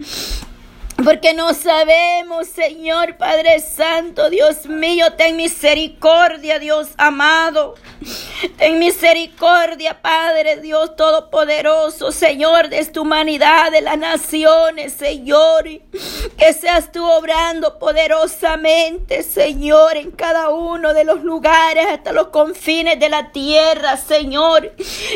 Porque 1.04 1.34
no 1.34 1.54
sabemos, 1.54 2.48
Señor 2.48 3.16
Padre 3.18 3.60
Santo, 3.60 4.30
Dios 4.30 4.66
mío, 4.66 5.14
ten 5.14 5.38
misericordia, 5.38 6.60
Dios 6.60 6.90
amado. 6.98 7.76
Ten 8.58 8.80
misericordia, 8.80 10.02
Padre 10.02 10.58
Dios 10.58 10.96
Todopoderoso, 10.96 12.12
Señor 12.12 12.70
de 12.70 12.80
esta 12.80 13.02
humanidad, 13.02 13.72
de 13.72 13.82
las 13.82 13.98
naciones, 13.98 14.94
Señor. 14.94 15.66
Que 16.38 16.54
seas 16.54 16.92
tú 16.92 17.06
obrando 17.06 17.78
poderosamente, 17.80 19.24
Señor, 19.24 19.98
en 19.98 20.12
cada 20.12 20.50
uno 20.50 20.94
de 20.94 21.04
los 21.04 21.24
lugares, 21.24 21.86
hasta 21.88 22.14
los 22.14 22.28
confines 22.28 23.00
de 23.00 23.10
la 23.10 23.32
tierra, 23.32 23.98
Señor. 23.98 24.74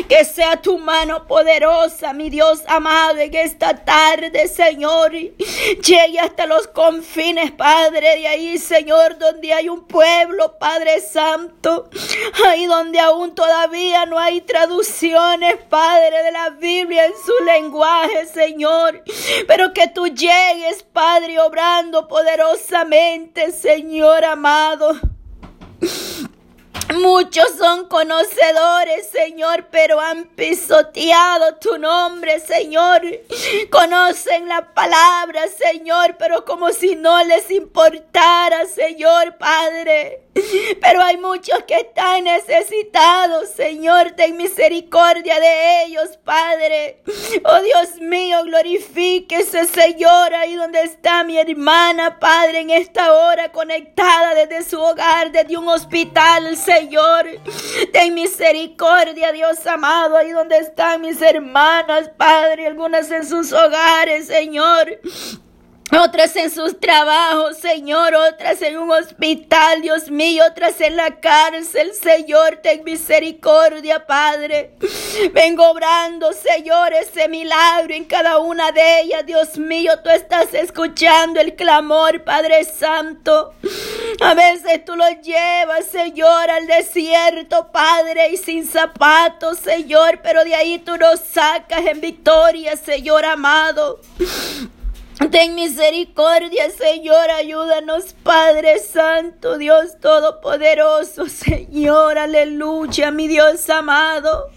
Que 0.08 0.24
sea 0.24 0.60
tu 0.60 0.78
mano 0.78 1.26
poderosa, 1.26 2.12
mi 2.12 2.28
Dios 2.28 2.62
amado, 2.66 3.18
en 3.18 3.34
esta 3.34 3.84
tarde, 3.84 4.48
Señor. 4.48 5.12
Llegue 5.82 6.18
hasta 6.20 6.46
los 6.46 6.66
confines, 6.68 7.50
Padre, 7.52 8.18
de 8.18 8.28
ahí, 8.28 8.58
Señor, 8.58 9.18
donde 9.18 9.52
hay 9.52 9.68
un 9.68 9.86
pueblo, 9.86 10.58
Padre 10.58 11.00
Santo. 11.00 11.88
Ahí 12.46 12.66
donde 12.66 12.98
aún 13.00 13.34
todavía 13.34 14.06
no 14.06 14.18
hay 14.18 14.40
traducciones, 14.40 15.56
Padre, 15.68 16.22
de 16.22 16.32
la 16.32 16.50
Biblia 16.50 17.06
en 17.06 17.12
su 17.24 17.44
lenguaje, 17.44 18.26
Señor. 18.26 19.02
Pero 19.46 19.72
que 19.72 19.88
tú 19.88 20.06
llegues, 20.06 20.82
Padre, 20.82 21.38
obrando 21.40 22.08
poderosamente, 22.08 23.52
Señor 23.52 24.24
amado. 24.24 24.98
Muchos 26.92 27.48
son 27.56 27.88
conocedores, 27.88 29.08
Señor, 29.10 29.66
pero 29.70 30.00
han 30.00 30.26
pisoteado 30.26 31.54
tu 31.56 31.78
nombre, 31.78 32.40
Señor. 32.40 33.00
Conocen 33.70 34.48
la 34.48 34.74
palabra, 34.74 35.42
Señor, 35.48 36.16
pero 36.18 36.44
como 36.44 36.72
si 36.72 36.94
no 36.94 37.24
les 37.24 37.50
importara, 37.50 38.66
Señor 38.66 39.36
Padre. 39.38 40.23
Pero 40.80 41.02
hay 41.02 41.16
muchos 41.16 41.62
que 41.64 41.76
están 41.76 42.24
necesitados, 42.24 43.50
Señor, 43.50 44.12
ten 44.12 44.36
misericordia 44.36 45.38
de 45.38 45.84
ellos, 45.84 46.18
Padre. 46.24 47.02
Oh 47.44 47.60
Dios 47.60 48.00
mío, 48.00 48.42
glorifíquese, 48.44 49.66
Señor, 49.66 50.34
ahí 50.34 50.54
donde 50.54 50.82
está 50.82 51.24
mi 51.24 51.38
hermana, 51.38 52.18
Padre, 52.18 52.60
en 52.60 52.70
esta 52.70 53.12
hora 53.12 53.52
conectada 53.52 54.34
desde 54.34 54.68
su 54.68 54.80
hogar, 54.80 55.30
desde 55.30 55.56
un 55.56 55.68
hospital, 55.68 56.56
Señor. 56.56 57.26
Ten 57.92 58.14
misericordia, 58.14 59.32
Dios 59.32 59.66
amado, 59.66 60.16
ahí 60.16 60.32
donde 60.32 60.58
están 60.58 61.00
mis 61.00 61.20
hermanas, 61.22 62.10
Padre, 62.16 62.66
algunas 62.66 63.10
en 63.10 63.26
sus 63.26 63.52
hogares, 63.52 64.26
Señor 64.26 65.00
otras 65.92 66.34
en 66.36 66.50
sus 66.50 66.80
trabajos, 66.80 67.58
Señor, 67.58 68.14
otras 68.14 68.60
en 68.62 68.78
un 68.78 68.90
hospital, 68.90 69.82
Dios 69.82 70.10
mío, 70.10 70.44
otras 70.50 70.80
en 70.80 70.96
la 70.96 71.20
cárcel, 71.20 71.92
Señor, 71.92 72.56
ten 72.62 72.82
misericordia, 72.84 74.06
Padre. 74.06 74.72
Vengo 75.32 75.68
obrando, 75.68 76.32
Señor, 76.32 76.92
ese 76.94 77.28
milagro 77.28 77.94
en 77.94 78.04
cada 78.04 78.38
una 78.38 78.72
de 78.72 79.02
ellas, 79.02 79.26
Dios 79.26 79.58
mío, 79.58 79.92
tú 80.02 80.10
estás 80.10 80.52
escuchando 80.54 81.40
el 81.40 81.54
clamor, 81.54 82.24
Padre 82.24 82.64
Santo. 82.64 83.54
A 84.20 84.34
veces 84.34 84.84
tú 84.84 84.96
lo 84.96 85.08
llevas, 85.20 85.86
Señor, 85.86 86.50
al 86.50 86.66
desierto, 86.66 87.70
Padre, 87.70 88.30
y 88.30 88.36
sin 88.36 88.66
zapatos, 88.66 89.58
Señor, 89.58 90.20
pero 90.22 90.44
de 90.44 90.54
ahí 90.54 90.78
tú 90.78 90.96
nos 90.96 91.20
sacas 91.20 91.84
en 91.86 92.00
victoria, 92.00 92.76
Señor 92.76 93.24
amado. 93.24 94.00
Ten 95.30 95.54
misericordia, 95.54 96.70
Señor, 96.70 97.30
ayúdanos, 97.30 98.14
Padre 98.24 98.80
Santo, 98.80 99.58
Dios 99.58 100.00
Todopoderoso, 100.00 101.28
Señor, 101.28 102.18
aleluya, 102.18 103.10
mi 103.12 103.28
Dios 103.28 103.70
amado. 103.70 104.50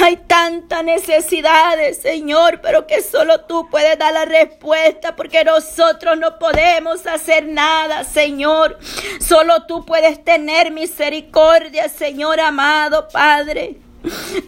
Hay 0.00 0.16
tantas 0.16 0.84
necesidades, 0.84 1.98
Señor, 1.98 2.60
pero 2.62 2.86
que 2.86 3.02
solo 3.02 3.40
tú 3.42 3.68
puedes 3.70 3.98
dar 3.98 4.14
la 4.14 4.24
respuesta 4.24 5.14
porque 5.16 5.44
nosotros 5.44 6.16
no 6.16 6.38
podemos 6.38 7.06
hacer 7.06 7.46
nada, 7.46 8.04
Señor. 8.04 8.78
Solo 9.20 9.66
tú 9.66 9.84
puedes 9.84 10.24
tener 10.24 10.70
misericordia, 10.70 11.88
Señor 11.88 12.40
amado, 12.40 13.08
Padre. 13.12 13.80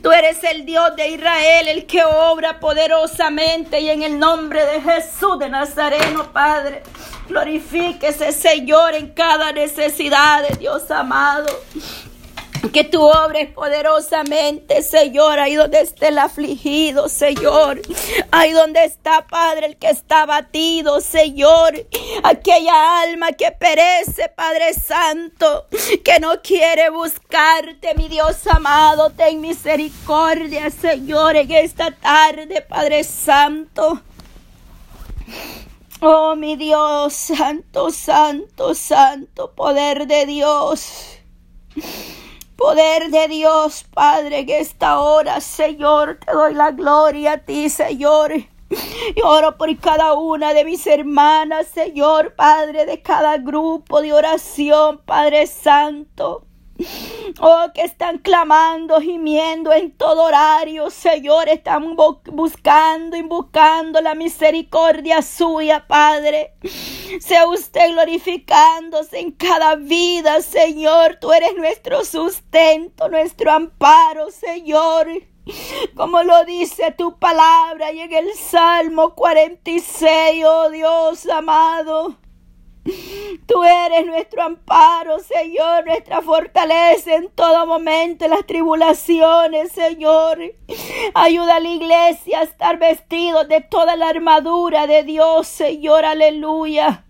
Tú 0.02 0.12
eres 0.12 0.42
el 0.44 0.64
Dios 0.64 0.96
de 0.96 1.08
Israel, 1.08 1.68
el 1.68 1.86
que 1.86 2.02
obra 2.04 2.58
poderosamente 2.60 3.80
y 3.80 3.90
en 3.90 4.02
el 4.02 4.18
nombre 4.18 4.64
de 4.66 4.80
Jesús 4.80 5.38
de 5.38 5.48
Nazareno, 5.48 6.32
Padre. 6.32 6.82
Glorifíquese, 7.28 8.32
Señor, 8.32 8.94
en 8.94 9.08
cada 9.08 9.52
necesidad 9.52 10.48
de 10.48 10.56
Dios 10.56 10.90
amado. 10.90 11.46
Que 12.72 12.84
tú 12.84 13.02
obres 13.02 13.50
poderosamente, 13.52 14.82
Señor, 14.82 15.38
ahí 15.38 15.54
donde 15.54 15.80
esté 15.80 16.08
el 16.08 16.18
afligido, 16.18 17.08
Señor. 17.08 17.80
Ahí 18.30 18.52
donde 18.52 18.84
está, 18.84 19.26
Padre, 19.26 19.66
el 19.66 19.76
que 19.76 19.90
está 19.90 20.22
abatido, 20.22 21.00
Señor. 21.00 21.74
Aquella 22.22 23.02
alma 23.02 23.32
que 23.32 23.52
perece, 23.52 24.28
Padre 24.28 24.74
Santo, 24.74 25.66
que 26.04 26.18
no 26.20 26.42
quiere 26.42 26.90
buscarte, 26.90 27.94
mi 27.96 28.08
Dios 28.08 28.46
amado. 28.46 29.10
Ten 29.10 29.40
misericordia, 29.40 30.70
Señor, 30.70 31.36
en 31.36 31.50
esta 31.52 31.90
tarde, 31.90 32.62
Padre 32.62 33.04
Santo. 33.04 34.00
Oh, 36.00 36.34
mi 36.36 36.56
Dios, 36.56 37.14
santo, 37.14 37.90
santo, 37.90 38.74
santo, 38.74 39.52
poder 39.52 40.06
de 40.06 40.26
Dios. 40.26 41.18
Poder 42.56 43.10
de 43.10 43.28
Dios, 43.28 43.84
Padre, 43.92 44.40
en 44.40 44.50
esta 44.50 45.00
hora, 45.00 45.40
Señor, 45.40 46.18
te 46.24 46.32
doy 46.32 46.54
la 46.54 46.70
gloria 46.70 47.32
a 47.32 47.38
ti, 47.38 47.68
Señor. 47.68 48.32
Y 48.34 49.22
oro 49.22 49.56
por 49.56 49.76
cada 49.78 50.14
una 50.14 50.54
de 50.54 50.64
mis 50.64 50.86
hermanas, 50.86 51.66
Señor, 51.68 52.34
Padre, 52.34 52.86
de 52.86 53.02
cada 53.02 53.38
grupo 53.38 54.00
de 54.00 54.12
oración, 54.12 54.98
Padre 55.04 55.46
Santo. 55.46 56.44
Oh, 57.40 57.66
que 57.72 57.82
están 57.82 58.18
clamando, 58.18 59.00
gimiendo 59.00 59.72
en 59.72 59.92
todo 59.92 60.24
horario, 60.24 60.90
Señor, 60.90 61.48
están 61.48 61.96
buscando 61.96 63.16
y 63.16 63.22
buscando 63.22 64.00
la 64.00 64.14
misericordia 64.14 65.22
suya, 65.22 65.86
Padre. 65.86 66.54
Sea 67.20 67.46
usted 67.46 67.90
glorificándose 67.92 69.20
en 69.20 69.32
cada 69.32 69.76
vida, 69.76 70.40
Señor. 70.42 71.18
Tú 71.20 71.32
eres 71.32 71.54
nuestro 71.56 72.04
sustento, 72.04 73.08
nuestro 73.08 73.52
amparo, 73.52 74.30
Señor. 74.30 75.08
Como 75.94 76.22
lo 76.22 76.44
dice 76.44 76.92
tu 76.96 77.18
palabra 77.18 77.92
y 77.92 78.00
en 78.00 78.12
el 78.14 78.32
Salmo 78.34 79.14
46, 79.14 80.44
oh 80.46 80.70
Dios 80.70 81.26
amado. 81.26 82.23
Tú 83.46 83.62
eres 83.62 84.06
nuestro 84.06 84.42
amparo, 84.42 85.18
Señor, 85.18 85.86
nuestra 85.86 86.22
fortaleza 86.22 87.14
en 87.14 87.30
todo 87.30 87.66
momento, 87.66 88.24
en 88.24 88.30
las 88.30 88.46
tribulaciones, 88.46 89.72
Señor. 89.72 90.38
Ayuda 91.14 91.56
a 91.56 91.60
la 91.60 91.68
iglesia 91.68 92.40
a 92.40 92.44
estar 92.44 92.78
vestidos 92.78 93.48
de 93.48 93.60
toda 93.60 93.96
la 93.96 94.08
armadura 94.08 94.86
de 94.86 95.02
Dios, 95.02 95.46
Señor, 95.46 96.04
aleluya. 96.04 97.04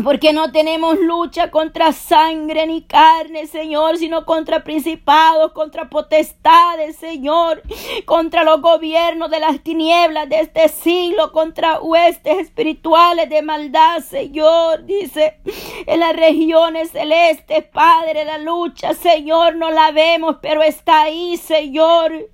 Porque 0.00 0.32
no 0.32 0.50
tenemos 0.50 0.98
lucha 0.98 1.50
contra 1.50 1.92
sangre 1.92 2.66
ni 2.66 2.80
carne, 2.82 3.46
Señor, 3.46 3.98
sino 3.98 4.24
contra 4.24 4.64
principados, 4.64 5.52
contra 5.52 5.90
potestades, 5.90 6.96
Señor, 6.96 7.62
contra 8.06 8.42
los 8.42 8.62
gobiernos 8.62 9.30
de 9.30 9.38
las 9.38 9.62
tinieblas 9.62 10.30
de 10.30 10.40
este 10.40 10.68
siglo, 10.70 11.30
contra 11.30 11.78
huestes 11.80 12.38
espirituales 12.38 13.28
de 13.28 13.42
maldad, 13.42 14.00
Señor, 14.00 14.86
dice, 14.86 15.38
en 15.86 16.00
las 16.00 16.16
regiones 16.16 16.90
celestes, 16.90 17.64
Padre, 17.64 18.24
la 18.24 18.38
lucha, 18.38 18.94
Señor, 18.94 19.56
no 19.56 19.70
la 19.70 19.90
vemos, 19.90 20.36
pero 20.40 20.62
está 20.62 21.02
ahí, 21.02 21.36
Señor. 21.36 22.30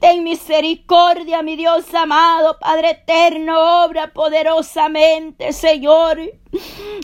Ten 0.00 0.24
misericordia, 0.24 1.42
mi 1.42 1.54
Dios 1.54 1.94
amado, 1.94 2.58
Padre 2.58 2.90
eterno, 2.90 3.84
obra 3.84 4.12
poderosamente, 4.12 5.52
Señor. 5.52 6.18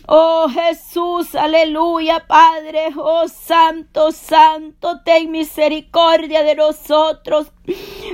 Oh 0.06 0.48
Jesús, 0.48 1.34
aleluya, 1.34 2.24
Padre, 2.26 2.88
oh 2.96 3.28
Santo, 3.28 4.10
Santo, 4.12 5.00
ten 5.04 5.30
misericordia 5.30 6.42
de 6.42 6.54
nosotros. 6.54 7.48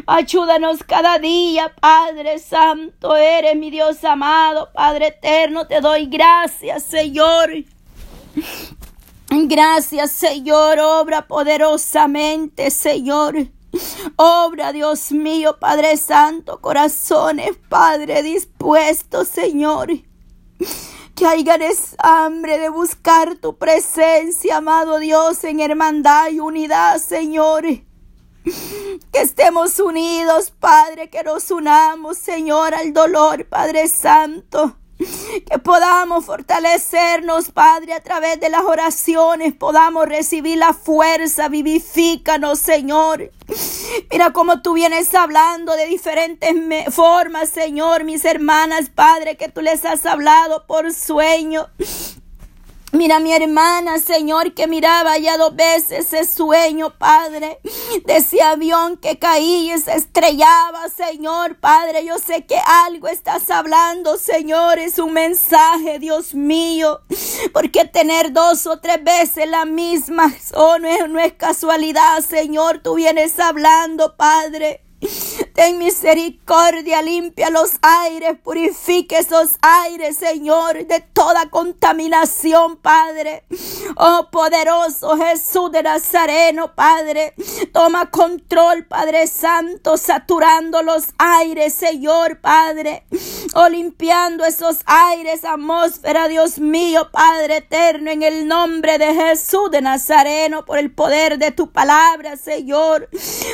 Ayúdanos 0.07 0.83
cada 0.85 1.19
día, 1.19 1.75
Padre 1.81 2.39
Santo, 2.39 3.17
eres 3.17 3.57
mi 3.57 3.71
Dios 3.71 4.05
amado, 4.05 4.71
Padre 4.73 5.09
eterno, 5.09 5.67
te 5.67 5.81
doy 5.81 6.07
gracias, 6.07 6.85
Señor. 6.85 7.51
Gracias, 9.31 10.13
Señor, 10.13 10.79
obra 10.81 11.27
poderosamente, 11.27 12.71
Señor. 12.71 13.49
Obra, 14.17 14.73
Dios 14.73 15.13
mío, 15.13 15.59
Padre 15.61 15.97
Santo, 15.97 16.61
corazones, 16.61 17.57
Padre, 17.69 18.23
dispuestos, 18.23 19.29
Señor. 19.29 19.91
Que 21.19 21.27
hayan 21.27 21.61
hambre 21.99 22.61
de 22.61 22.69
buscar 22.69 23.35
tu 23.39 23.59
presencia, 23.59 24.59
amado 24.59 25.01
Dios, 25.01 25.43
en 25.43 25.59
hermandad 25.59 26.31
y 26.31 26.39
unidad, 26.39 26.99
Señor. 26.99 27.65
Que 27.65 29.21
estemos 29.21 29.81
unidos, 29.81 30.53
Padre, 30.53 31.11
que 31.11 31.25
nos 31.25 31.51
unamos, 31.51 32.19
Señor, 32.19 32.73
al 32.73 32.93
dolor, 32.93 33.47
Padre 33.47 33.89
Santo. 33.89 34.77
Que 34.99 35.59
podamos 35.59 36.25
fortalecernos, 36.25 37.51
Padre, 37.51 37.93
a 37.93 38.01
través 38.01 38.41
de 38.41 38.49
las 38.49 38.63
oraciones, 38.63 39.55
podamos 39.55 40.07
recibir 40.07 40.59
la 40.59 40.73
fuerza, 40.75 41.49
vivifícanos, 41.49 42.59
Señor. 42.59 43.31
Mira 44.11 44.33
cómo 44.33 44.61
tú 44.61 44.75
vienes 44.75 45.15
hablando 45.15 45.75
de 45.77 45.87
diferentes 45.87 46.53
formas, 46.93 47.49
Señor, 47.49 48.05
mis 48.05 48.25
hermanas, 48.25 48.91
Padre, 48.91 49.37
que 49.37 49.49
tú 49.49 49.61
les 49.63 49.85
has 49.85 50.05
hablado 50.05 50.67
por 50.67 50.93
sueño. 50.93 51.69
Mira 52.93 53.21
mi 53.21 53.35
hermana, 53.35 53.99
Señor, 53.99 54.55
que 54.55 54.67
miraba 54.67 55.19
ya 55.19 55.37
dos 55.37 55.55
veces 55.55 56.11
ese 56.11 56.25
sueño, 56.25 56.97
Padre, 56.97 57.61
de 58.07 58.17
ese 58.17 58.41
avión 58.41 58.97
que 58.97 59.19
caía 59.19 59.77
y 59.77 59.79
se 59.79 59.95
estrellaba, 59.95 60.89
Señor, 60.89 61.59
Padre. 61.61 62.07
Yo 62.07 62.19
sé 62.19 62.47
que 62.47 62.57
algo 62.87 63.09
estás 63.09 63.51
hablando, 63.51 64.17
Señor, 64.17 64.79
es 64.79 64.99
un 64.99 65.13
mensaje, 65.13 65.99
Dios 65.99 66.35
mío, 66.35 67.01
porque 67.53 67.85
tener 67.85 68.33
dos 68.33 68.67
o 68.67 68.81
tres 68.81 69.05
veces 69.05 69.47
la 69.49 69.67
misma 69.67 70.33
oh, 70.55 70.79
no, 70.79 70.89
es, 70.89 71.09
no 71.11 71.21
es 71.21 71.35
casualidad, 71.35 72.21
Señor, 72.21 72.81
tú 72.83 72.95
vienes 72.95 73.39
hablando, 73.39 74.17
Padre. 74.17 74.88
Ten 75.55 75.79
misericordia, 75.79 77.03
limpia 77.03 77.51
los 77.51 77.79
aires, 77.83 78.37
purifique 78.43 79.19
esos 79.19 79.57
aires, 79.61 80.17
Señor, 80.17 80.87
de 80.87 81.01
toda 81.01 81.51
contaminación, 81.51 82.77
Padre. 82.77 83.45
Oh 83.97 84.29
poderoso 84.31 85.17
Jesús 85.17 85.73
de 85.73 85.83
Nazareno, 85.83 86.75
Padre. 86.75 87.35
Toma 87.73 88.11
control, 88.11 88.87
Padre 88.87 89.27
Santo, 89.27 89.97
saturando 89.97 90.83
los 90.83 91.09
aires, 91.19 91.75
Señor, 91.75 92.41
Padre. 92.41 93.05
Oh 93.55 93.69
limpiando 93.69 94.45
esos 94.45 94.79
aires, 94.87 95.45
atmósfera, 95.45 96.29
Dios 96.29 96.59
mío, 96.59 97.11
Padre 97.11 97.59
eterno, 97.59 98.11
en 98.11 98.23
el 98.23 98.47
nombre 98.47 98.99
de 98.99 99.15
Jesús 99.15 99.71
de 99.71 99.81
Nazareno, 99.81 100.65
por 100.65 100.79
el 100.79 100.93
poder 100.93 101.39
de 101.39 101.51
tu 101.51 101.71
palabra, 101.71 102.37
Señor. 102.37 103.09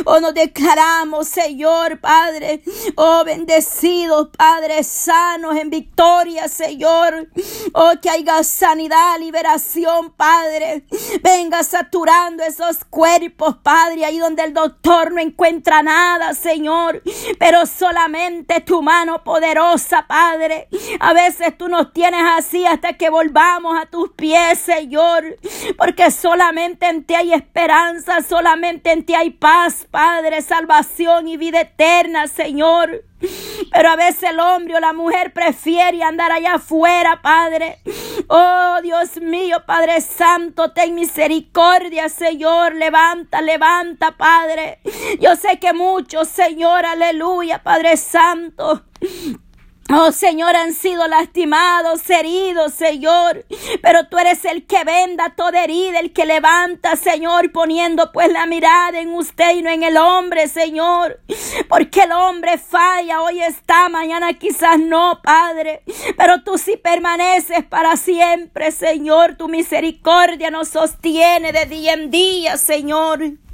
Oh 0.04 0.20
nos 0.20 0.34
declaramos, 0.34 1.33
Señor, 1.34 1.98
Padre. 1.98 2.62
Oh, 2.94 3.24
bendecidos, 3.24 4.28
Padre, 4.38 4.84
sanos 4.84 5.56
en 5.56 5.68
victoria, 5.68 6.46
Señor. 6.46 7.28
Oh, 7.72 7.92
que 8.00 8.08
haya 8.08 8.44
sanidad, 8.44 9.18
liberación, 9.18 10.12
Padre. 10.12 10.84
Venga 11.24 11.64
saturando 11.64 12.44
esos 12.44 12.84
cuerpos, 12.84 13.56
Padre, 13.64 14.04
ahí 14.04 14.18
donde 14.18 14.44
el 14.44 14.54
doctor 14.54 15.10
no 15.10 15.20
encuentra 15.20 15.82
nada, 15.82 16.34
Señor. 16.34 17.02
Pero 17.40 17.66
solamente 17.66 18.60
tu 18.60 18.80
mano 18.80 19.24
poderosa, 19.24 20.06
Padre. 20.06 20.68
A 21.00 21.12
veces 21.14 21.58
tú 21.58 21.68
nos 21.68 21.92
tienes 21.92 22.22
así 22.38 22.64
hasta 22.64 22.92
que 22.92 23.10
volvamos 23.10 23.76
a 23.76 23.86
tus 23.86 24.10
pies, 24.12 24.60
Señor. 24.60 25.36
Porque 25.76 26.12
solamente 26.12 26.86
en 26.86 27.02
ti 27.02 27.16
hay 27.16 27.32
esperanza, 27.32 28.22
solamente 28.22 28.92
en 28.92 29.04
ti 29.04 29.16
hay 29.16 29.30
paz, 29.30 29.88
Padre, 29.90 30.42
y 31.28 31.36
vida 31.36 31.60
eterna, 31.62 32.26
Señor. 32.26 33.04
Pero 33.72 33.90
a 33.90 33.96
veces 33.96 34.30
el 34.30 34.40
hombre 34.40 34.76
o 34.76 34.80
la 34.80 34.92
mujer 34.92 35.32
prefiere 35.32 36.02
andar 36.02 36.30
allá 36.32 36.54
afuera, 36.54 37.20
Padre. 37.22 37.78
Oh 38.28 38.78
Dios 38.82 39.20
mío, 39.20 39.64
Padre 39.66 40.00
Santo, 40.00 40.72
ten 40.72 40.94
misericordia, 40.94 42.08
Señor. 42.08 42.74
Levanta, 42.74 43.40
levanta, 43.40 44.12
Padre. 44.12 44.80
Yo 45.20 45.36
sé 45.36 45.58
que 45.58 45.72
muchos, 45.72 46.28
Señor, 46.28 46.86
aleluya, 46.86 47.62
Padre 47.62 47.96
Santo. 47.96 48.84
Oh 49.96 50.10
Señor, 50.10 50.56
han 50.56 50.72
sido 50.72 51.06
lastimados, 51.06 52.10
heridos, 52.10 52.74
Señor. 52.74 53.44
Pero 53.80 54.08
tú 54.08 54.18
eres 54.18 54.44
el 54.44 54.66
que 54.66 54.82
venda 54.82 55.34
toda 55.36 55.62
herida, 55.62 56.00
el 56.00 56.12
que 56.12 56.26
levanta, 56.26 56.96
Señor, 56.96 57.52
poniendo 57.52 58.10
pues 58.10 58.32
la 58.32 58.46
mirada 58.46 58.98
en 58.98 59.14
usted 59.14 59.54
y 59.56 59.62
no 59.62 59.70
en 59.70 59.84
el 59.84 59.96
hombre, 59.96 60.48
Señor. 60.48 61.20
Porque 61.68 62.02
el 62.02 62.12
hombre 62.12 62.58
falla, 62.58 63.22
hoy 63.22 63.40
está, 63.40 63.88
mañana 63.88 64.32
quizás 64.32 64.80
no, 64.80 65.20
Padre. 65.22 65.84
Pero 66.16 66.42
tú 66.42 66.58
sí 66.58 66.76
permaneces 66.76 67.64
para 67.64 67.96
siempre, 67.96 68.72
Señor. 68.72 69.36
Tu 69.36 69.48
misericordia 69.48 70.50
nos 70.50 70.68
sostiene 70.68 71.52
de 71.52 71.66
día 71.66 71.92
en 71.92 72.10
día, 72.10 72.56
Señor. 72.56 73.34